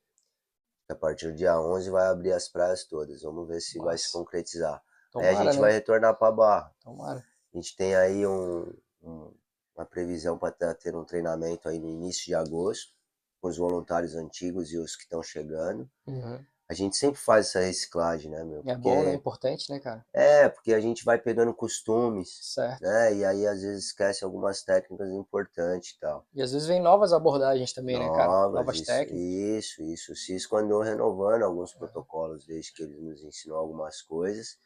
[0.88, 3.22] a partir do dia 11 vai abrir as praias todas.
[3.22, 3.88] Vamos ver se Nossa.
[3.88, 4.82] vai se concretizar.
[5.12, 5.60] Tomara, aí a gente né?
[5.60, 6.74] vai retornar para Barra.
[6.82, 7.24] Tomara.
[7.52, 8.72] A gente tem aí um,
[9.02, 9.34] um,
[9.74, 12.92] uma previsão para ter um treinamento aí no início de agosto
[13.40, 15.88] com os voluntários antigos e os que estão chegando.
[16.06, 18.62] Uhum a gente sempre faz essa reciclagem, né, meu?
[18.66, 19.12] É bom, né?
[19.12, 20.04] É importante, né, cara?
[20.12, 22.82] É, porque a gente vai pegando costumes, certo.
[22.82, 23.14] né?
[23.14, 26.26] E aí às vezes esquece algumas técnicas importantes e tal.
[26.34, 28.48] E às vezes vem novas abordagens também, novas, né, cara?
[28.50, 29.18] Novas isso, técnicas.
[29.18, 30.12] Isso, isso.
[30.12, 31.78] O Cisco andou renovando alguns é.
[31.78, 34.58] protocolos desde que ele nos ensinou algumas coisas.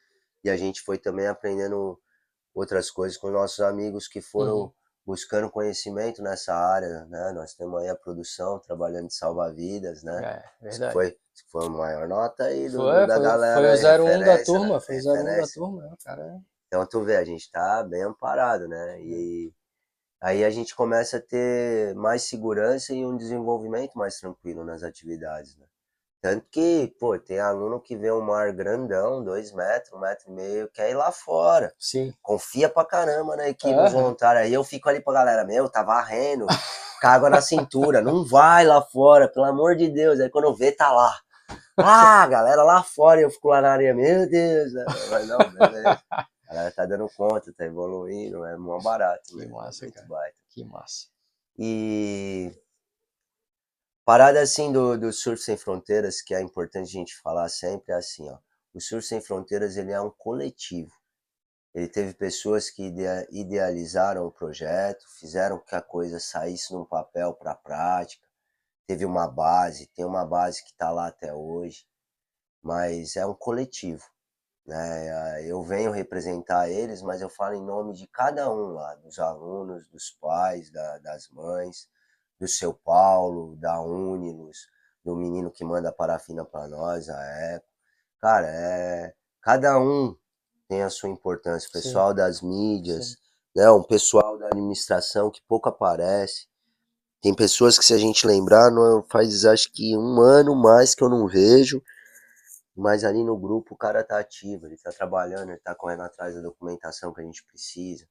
[0.42, 1.96] E a gente foi também aprendendo
[2.52, 4.72] outras coisas com nossos amigos que foram uhum
[5.04, 7.32] buscando conhecimento nessa área, né?
[7.32, 10.42] Nós temos aí a produção trabalhando de salva-vidas, né?
[10.60, 10.92] É, verdade.
[10.92, 11.16] Foi,
[11.50, 13.78] foi a maior nota aí do, foi, da foi, galera.
[13.78, 14.80] Foi o 01 da turma, né?
[14.80, 16.40] foi o 01 da turma, né, cara.
[16.66, 19.00] Então tu vê, a gente tá bem amparado, né?
[19.00, 19.52] E
[20.20, 25.56] aí a gente começa a ter mais segurança e um desenvolvimento mais tranquilo nas atividades,
[25.56, 25.66] né?
[26.22, 30.32] Tanto que, pô, tem aluno que vê um mar grandão, dois metros, um metro e
[30.32, 31.74] meio, quer ir lá fora.
[31.76, 32.14] Sim.
[32.22, 33.90] Confia pra caramba na equipe uhum.
[33.90, 34.42] voluntária.
[34.42, 36.46] Aí eu fico ali pra galera, meu, tá varrendo,
[37.02, 40.20] água na cintura, não vai lá fora, pelo amor de Deus.
[40.20, 41.18] Aí quando vê, tá lá.
[41.76, 44.72] Ah, galera lá fora, e eu fico lá na areia, meu Deus.
[45.10, 46.00] Mas não, beleza.
[46.08, 49.36] A galera tá dando conta, tá evoluindo, é mó barato.
[49.36, 50.06] Que massa, cara.
[50.06, 50.36] Baita.
[50.50, 51.08] Que massa.
[51.58, 52.52] E
[54.04, 57.96] Parada assim do, do Surf Sem Fronteiras, que é importante a gente falar sempre, é
[57.96, 58.38] assim, ó.
[58.74, 60.92] O Surf Sem Fronteiras, ele é um coletivo.
[61.72, 62.92] Ele teve pessoas que
[63.30, 68.26] idealizaram o projeto, fizeram que a coisa saísse num papel para a prática.
[68.88, 71.86] Teve uma base, tem uma base que está lá até hoje,
[72.60, 74.04] mas é um coletivo.
[74.66, 75.46] Né?
[75.46, 79.88] Eu venho representar eles, mas eu falo em nome de cada um lá, dos alunos,
[79.88, 81.88] dos pais, da, das mães,
[82.42, 84.66] do seu Paulo, da Unilos,
[85.04, 87.22] do menino que manda a parafina para nós, a
[87.54, 87.66] Eco.
[88.20, 90.16] Cara, é, cada um
[90.68, 91.68] tem a sua importância.
[91.68, 92.16] O pessoal Sim.
[92.16, 93.16] das mídias, Sim.
[93.54, 96.48] né, um pessoal da administração que pouco aparece.
[97.20, 101.04] Tem pessoas que, se a gente lembrar, não faz acho que um ano mais que
[101.04, 101.80] eu não vejo,
[102.74, 106.34] mas ali no grupo o cara tá ativo, ele tá trabalhando, ele tá correndo atrás
[106.34, 108.04] da documentação que a gente precisa.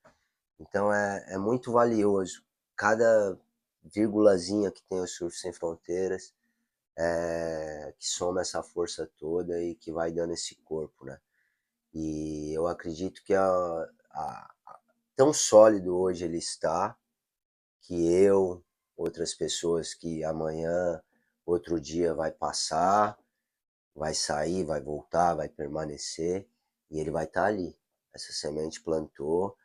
[0.57, 2.41] Então é, é muito valioso.
[2.77, 3.37] Cada
[3.83, 6.33] vírgulazinha que tem o Surf Sem Fronteiras,
[6.97, 11.19] é, que soma essa força toda e que vai dando esse corpo, né?
[11.93, 14.79] E eu acredito que a, a, a,
[15.15, 16.97] tão sólido hoje ele está,
[17.81, 18.63] que eu,
[18.95, 21.01] outras pessoas que amanhã,
[21.45, 23.17] outro dia vai passar,
[23.95, 26.47] vai sair, vai voltar, vai permanecer,
[26.89, 27.77] e ele vai estar tá ali.
[28.13, 29.57] Essa semente plantou,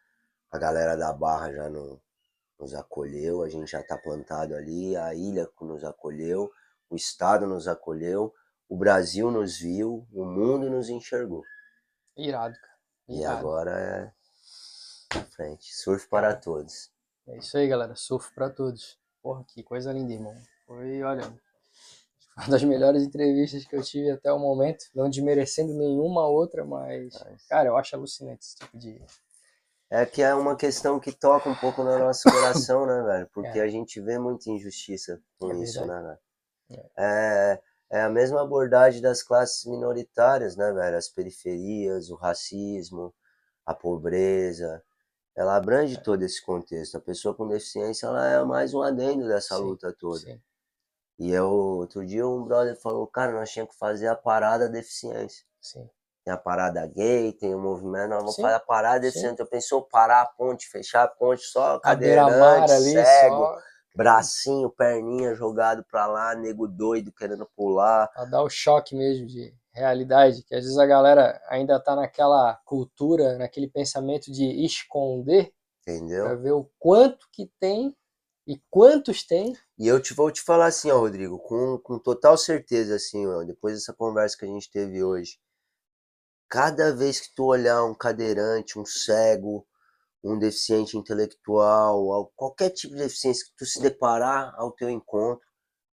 [0.51, 2.01] a galera da Barra já não,
[2.59, 6.51] nos acolheu, a gente já está plantado ali, a ilha nos acolheu,
[6.89, 8.33] o Estado nos acolheu,
[8.69, 11.43] o Brasil nos viu, o mundo nos enxergou.
[12.16, 12.77] Irado, cara.
[13.09, 13.20] Irado.
[13.20, 14.12] E agora
[15.15, 15.74] é frente.
[15.74, 16.91] Surf para todos.
[17.27, 17.95] É isso aí, galera.
[17.95, 18.99] Surf para todos.
[19.23, 20.35] Porra, que coisa linda, irmão.
[20.66, 21.23] Foi, olha,
[22.37, 24.87] uma das melhores entrevistas que eu tive até o momento.
[24.95, 27.15] Não desmerecendo nenhuma outra, mas,
[27.49, 29.01] cara, eu acho alucinante esse tipo de,
[29.91, 33.29] É que é uma questão que toca um pouco no nosso coração, né, velho?
[33.33, 33.63] Porque É.
[33.63, 36.03] a gente vê muita injustiça com É isso, verdade.
[36.05, 36.19] né,
[36.71, 36.91] velho?
[36.97, 40.97] É, é a mesma abordagem das classes minoritárias, né, velho?
[40.97, 43.15] As periferias, o racismo,
[43.65, 44.83] a pobreza.
[45.37, 45.57] Ela É.
[45.59, 46.97] abrange todo esse contexto.
[46.97, 50.19] A pessoa com deficiência, ela é mais um adendo dessa Sim, luta toda.
[50.21, 50.41] Sim.
[51.19, 55.45] E eu, outro dia, um brother falou, cara, nós tínhamos que fazer a parada deficiência.
[55.61, 55.89] Sim.
[56.27, 59.03] Tem a parada gay, tem o movimento, nós vamos fazer a parada sim.
[59.03, 59.39] deficiente.
[59.39, 63.59] Eu pensou parar a ponte, fechar a ponte, só cadeirante, ali, cego, só
[63.94, 68.09] bracinho, perninha jogado pra lá, nego doido querendo pular.
[68.12, 72.59] pra dar o choque mesmo de realidade, que às vezes a galera ainda tá naquela
[72.65, 75.53] cultura, naquele pensamento de esconder,
[75.86, 76.24] Entendeu?
[76.27, 77.97] pra ver o quanto que tem
[78.48, 79.57] e quantos tem.
[79.78, 83.44] E eu te vou te falar assim, ó, Rodrigo, com, com total certeza, assim, ó,
[83.44, 85.39] depois dessa conversa que a gente teve hoje,
[86.48, 89.66] cada vez que tu olhar um cadeirante, um cego,
[90.24, 95.47] um deficiente intelectual, al- qualquer tipo de deficiência que tu se deparar ao teu encontro,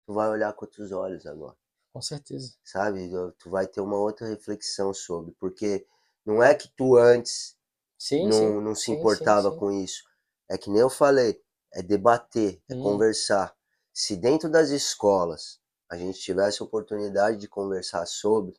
[0.08, 1.58] tu vai olhar com outros olhos agora,
[1.94, 2.58] Com certeza.
[2.64, 3.10] sabe?
[3.38, 5.86] Tu vai ter uma outra reflexão sobre, porque
[6.26, 7.58] não é que tu antes
[8.00, 8.62] Sim, não, sim.
[8.62, 9.54] não se importava sim, sim.
[9.54, 10.04] com isso.
[10.50, 11.42] É que nem eu falei,
[11.74, 12.76] é debater, é Hum.
[12.76, 13.56] conversar.
[13.94, 15.60] Se dentro das escolas
[15.90, 18.56] a gente tivesse a oportunidade de conversar sobre,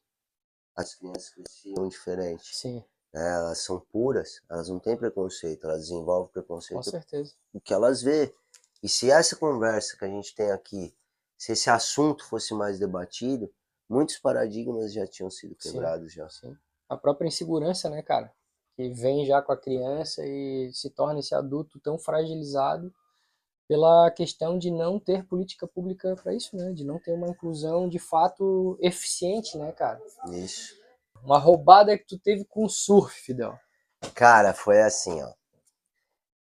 [0.76, 2.56] as crianças cresciam diferente.
[2.56, 3.34] Sim, né?
[3.34, 7.34] Elas são puras, elas não têm preconceito, elas desenvolvem com preconceito certeza.
[7.52, 8.34] o que elas vê.
[8.82, 10.94] E se essa conversa que a gente tem aqui,
[11.36, 13.52] se esse assunto fosse mais debatido,
[13.88, 15.72] muitos paradigmas já tinham sido Sim.
[15.72, 16.28] quebrados já.
[16.28, 16.56] Sim.
[16.88, 18.32] A própria insegurança, né, cara?
[18.76, 22.92] Que vem já com a criança e se torna esse adulto tão fragilizado
[23.70, 26.72] pela questão de não ter política pública para isso, né?
[26.72, 30.02] De não ter uma inclusão de fato eficiente, né, cara?
[30.32, 30.74] Isso.
[31.22, 33.56] Uma roubada que tu teve com o surf, Fidel.
[34.12, 35.32] Cara, foi assim, ó.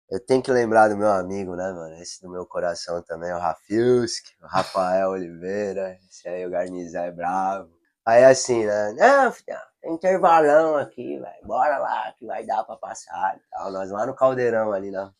[0.08, 1.96] Eu tenho que lembrar do meu amigo, né, mano?
[1.96, 7.10] Esse do meu coração também, o Rafiusk, o Rafael Oliveira, esse aí, o Garnizé é
[7.10, 7.76] bravo.
[8.06, 8.92] Aí assim, né?
[8.92, 11.44] Não, filho, tem intervalão aqui, velho.
[11.44, 13.72] Bora lá que vai dar pra passar e tal.
[13.72, 15.12] Nós lá no caldeirão ali na.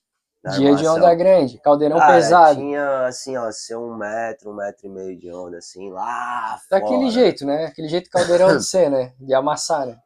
[0.52, 2.60] Dia de onda grande, caldeirão Cara, pesado.
[2.60, 6.98] Tinha assim, ó, ser um metro, um metro e meio de onda, assim, lá Daquele
[6.98, 7.10] fora.
[7.10, 7.66] jeito, né?
[7.66, 9.12] Aquele jeito caldeirão de ser, né?
[9.18, 9.98] De amassar, né?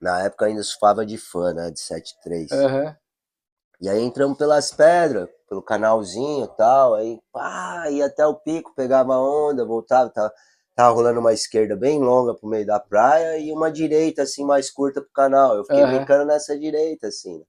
[0.00, 1.70] Na época ainda surfava de fã, né?
[1.70, 2.52] De 7.3.
[2.52, 2.96] Aham.
[3.80, 8.74] E aí entramos pelas pedras, pelo canalzinho e tal, aí pá, ia até o pico,
[8.74, 10.32] pegava a onda, voltava, tava,
[10.74, 14.70] tava rolando uma esquerda bem longa pro meio da praia e uma direita assim mais
[14.70, 15.56] curta pro canal.
[15.56, 15.96] Eu fiquei Aham.
[15.98, 17.38] brincando nessa direita assim.
[17.38, 17.44] né?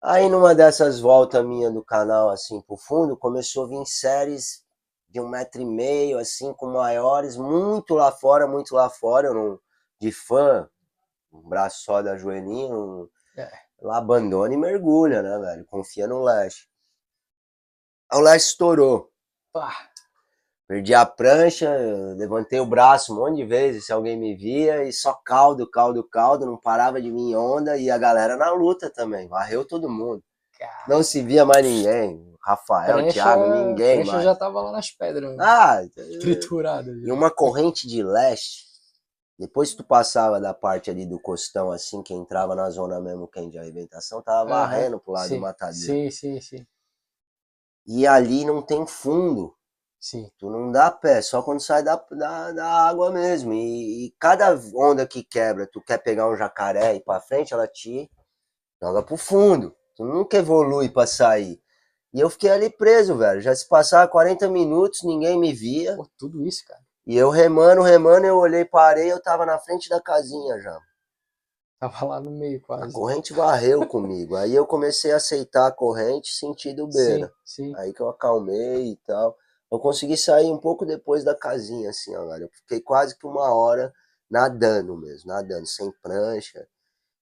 [0.00, 4.64] Aí numa dessas voltas minha do canal assim pro fundo, começou a vir séries
[5.08, 9.34] de um metro e meio assim com maiores, muito lá fora, muito lá fora, eu
[9.34, 9.60] não,
[10.00, 10.68] de fã,
[11.32, 13.50] um braço só da joelhinha, um, É.
[13.80, 15.64] lá abandona e mergulha, né, velho?
[15.66, 16.68] Confia no Lash.
[18.10, 19.10] Aí o Lash estourou.
[19.52, 19.90] Pá.
[20.68, 21.66] Perdi a prancha,
[22.14, 26.04] levantei o braço um monte de vezes se alguém me via e só caldo, caldo,
[26.06, 30.22] caldo, não parava de vir onda e a galera na luta também, varreu todo mundo.
[30.86, 34.24] Não se via mais ninguém, Rafael, prancha- Thiago, ninguém prancha mais.
[34.24, 35.44] já tava lá nas pedras, né?
[35.44, 35.78] Ah,
[36.20, 36.92] triturada.
[36.92, 38.66] e uma corrente de leste,
[39.38, 43.26] depois que tu passava da parte ali do costão, assim, que entrava na zona mesmo
[43.26, 45.86] quente de arrebentação, tava Aham, varrendo pro lado sim, do matadeiro.
[45.86, 46.66] Sim, sim, sim.
[47.86, 49.54] E ali não tem fundo.
[50.08, 50.30] Sim.
[50.38, 53.52] Tu não dá pé, só quando sai da, da, da água mesmo.
[53.52, 57.52] E, e cada onda que quebra, tu quer pegar um jacaré e ir pra frente,
[57.52, 58.10] ela te
[58.80, 59.76] joga pro fundo.
[59.94, 61.60] Tu nunca evolui pra sair.
[62.14, 63.42] E eu fiquei ali preso, velho.
[63.42, 65.94] Já se passava 40 minutos, ninguém me via.
[65.94, 66.80] Pô, tudo isso, cara.
[67.06, 70.78] E eu remando, remando, eu olhei, parei, eu tava na frente da casinha já.
[71.78, 72.92] Tava lá no meio A quase.
[72.92, 74.36] corrente varreu comigo.
[74.36, 77.30] Aí eu comecei a aceitar a corrente sentido beira.
[77.44, 77.76] Sim, sim.
[77.76, 79.36] Aí que eu acalmei e tal.
[79.70, 82.44] Eu consegui sair um pouco depois da casinha, assim, ó, velho.
[82.44, 83.92] Eu fiquei quase que uma hora
[84.30, 86.66] nadando mesmo, nadando, sem prancha.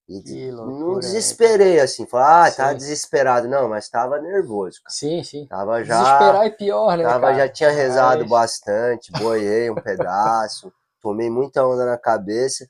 [0.09, 2.77] E Que não loucura, né, desesperei, assim, falar, ah, Sim.
[2.77, 3.49] desesperado.
[3.49, 4.95] Não, mas tava nervoso, cara.
[4.95, 5.47] Sim, sim.
[5.49, 5.99] Tava já.
[6.01, 7.35] Desesperar é pior, né, Tava, cara?
[7.39, 12.69] já tinha rezado Mas- bastante, boiei um pedaço, tomei muita onda na cabeça.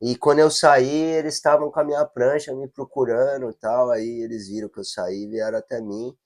[0.00, 3.90] E quando eu saí, eles estavam com a minha prancha me procurando e tal.
[3.90, 6.16] Aí eles viram que eu saí e vieram até mim.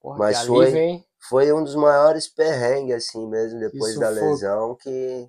[0.00, 1.07] Porra, mas foi- alívio, hein?
[1.28, 4.26] Foi um dos maiores perrengues, assim mesmo, depois Que da sufoco.
[4.30, 5.28] lesão, que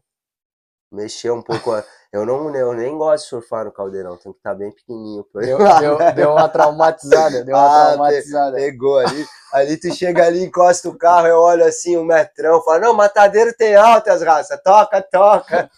[0.92, 1.72] mexeu um pouco.
[1.72, 5.24] a- Eu, não, eu nem gosto de surfar no caldeirão, tem que estar bem pequenininho.
[5.32, 8.56] pra Deu, deu, deu uma traumatizada, deu uma Ah, traumatizada.
[8.56, 9.26] Pegou ali.
[9.54, 13.54] Ali tu chega ali, encosta o carro, eu olho assim, um metrão, falo, não, matadeiro
[13.56, 15.70] tem altas raças, toca, toca.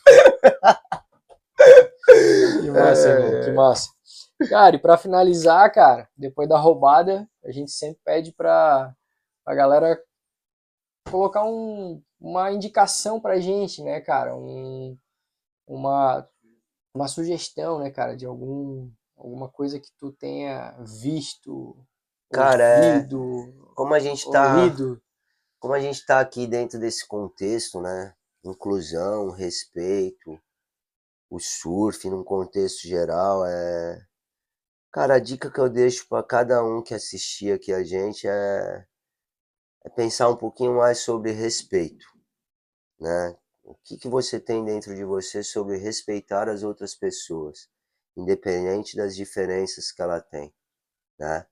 [2.61, 3.43] Que massa, É, é.
[3.43, 3.89] que massa.
[4.49, 8.93] Cara, e pra finalizar, cara, depois da roubada, a gente sempre pede pra,
[9.51, 10.01] pra galera
[11.09, 14.33] colocar um, uma indicação pra gente, né, cara?
[14.33, 14.97] Um,
[15.67, 16.25] uma,
[16.95, 21.75] uma sugestão, né, cara, de algum, alguma coisa que tu tenha visto,
[22.31, 25.03] Cara, ouvido, é, como a gente tá, ouvido.
[25.59, 28.15] como a gente tá aqui dentro desse contexto, né?
[28.45, 30.39] Inclusão, respeito,
[31.29, 34.01] o surf num contexto geral é
[34.93, 38.85] Cara, a dica que eu deixo para cada um que assistir aqui a gente é,
[39.83, 42.05] é pensar um pouquinho mais sobre respeito,
[42.99, 43.37] né?
[43.63, 47.69] O que, que você tem dentro de você sobre respeitar as outras pessoas,
[48.17, 50.53] independente das diferenças que ela tem,
[51.19, 51.47] né?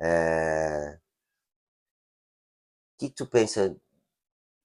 [0.00, 0.98] É...
[2.94, 3.76] O que, que tu pensa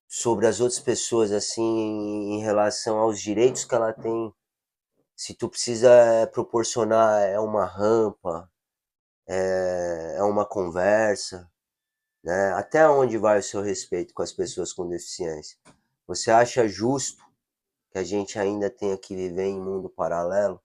[0.08, 4.34] sobre as outras pessoas assim em relação aos direitos que ela tem
[5.20, 8.50] se tu precisa eh, proporcionar é uma rampa,
[9.28, 11.52] é, é uma conversa,
[12.24, 12.52] né?
[12.54, 15.58] Até onde vai o seu respeito com as pessoas com deficiência?
[16.08, 17.24] Você acha justo
[17.92, 20.62] que a gente ainda tenha que viver em mundo paralelo?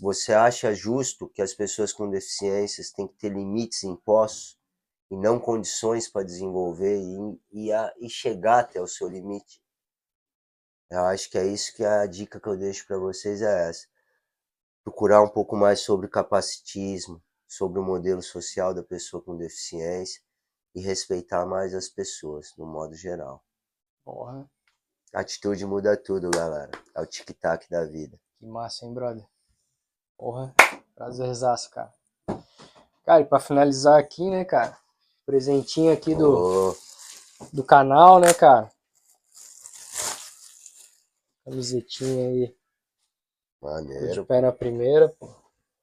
[0.00, 4.58] Você acha justo que as pessoas com deficiências têm que ter limites impostos
[5.10, 9.62] e não condições para desenvolver e, e, a, e chegar até o seu limite?
[10.90, 13.86] Eu acho que é isso que a dica que eu deixo para vocês é essa.
[14.84, 20.20] Procurar um pouco mais sobre capacitismo, sobre o modelo social da pessoa com deficiência
[20.74, 23.44] e respeitar mais as pessoas, no modo geral.
[24.04, 24.48] Porra,
[25.14, 26.72] Atitude muda tudo, galera.
[26.92, 28.18] É o tic-tac da vida.
[28.36, 29.24] que massa, hein, brother?
[30.18, 30.52] Porra,
[30.96, 31.92] prazerzaço, cara.
[33.04, 34.76] Cara, e pra finalizar aqui, né, cara?
[35.24, 36.76] Presentinho aqui do, Ô,
[37.52, 38.72] do canal, né, cara?
[41.44, 42.56] Camisetinha aí, de
[43.62, 45.28] maneiro, pé na primeira, pô.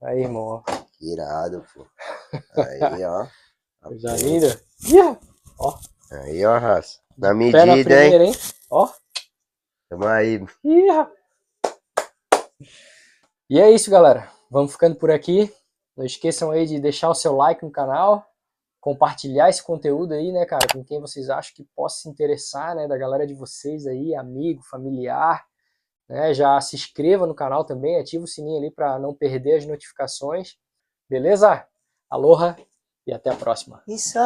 [0.02, 0.62] Aí, irmão,
[1.00, 1.88] irado, pô.
[2.58, 3.28] Aí, ó.
[3.82, 4.62] Coisa linda.
[4.86, 5.18] Ih,
[6.12, 7.00] Aí, ó, raça.
[7.18, 7.84] Na pé na medida, hein?
[7.84, 8.34] primeira, hein?
[8.70, 8.90] Ó.
[9.90, 10.46] Tamo aí.
[10.64, 11.08] Ih.
[13.50, 14.30] E é isso, galera.
[14.50, 15.52] Vamos ficando por aqui.
[15.98, 18.26] Não esqueçam aí de deixar o seu like no canal,
[18.80, 22.88] compartilhar esse conteúdo aí, né, cara, com quem vocês acham que possa se interessar, né,
[22.88, 25.46] da galera de vocês aí, amigo, familiar,
[26.08, 26.34] né?
[26.34, 30.56] Já se inscreva no canal também, ativa o sininho ali para não perder as notificações.
[31.10, 31.66] Beleza?
[32.10, 32.58] Aloha
[33.12, 33.84] e até a próxima.
[33.88, 34.18] Isso!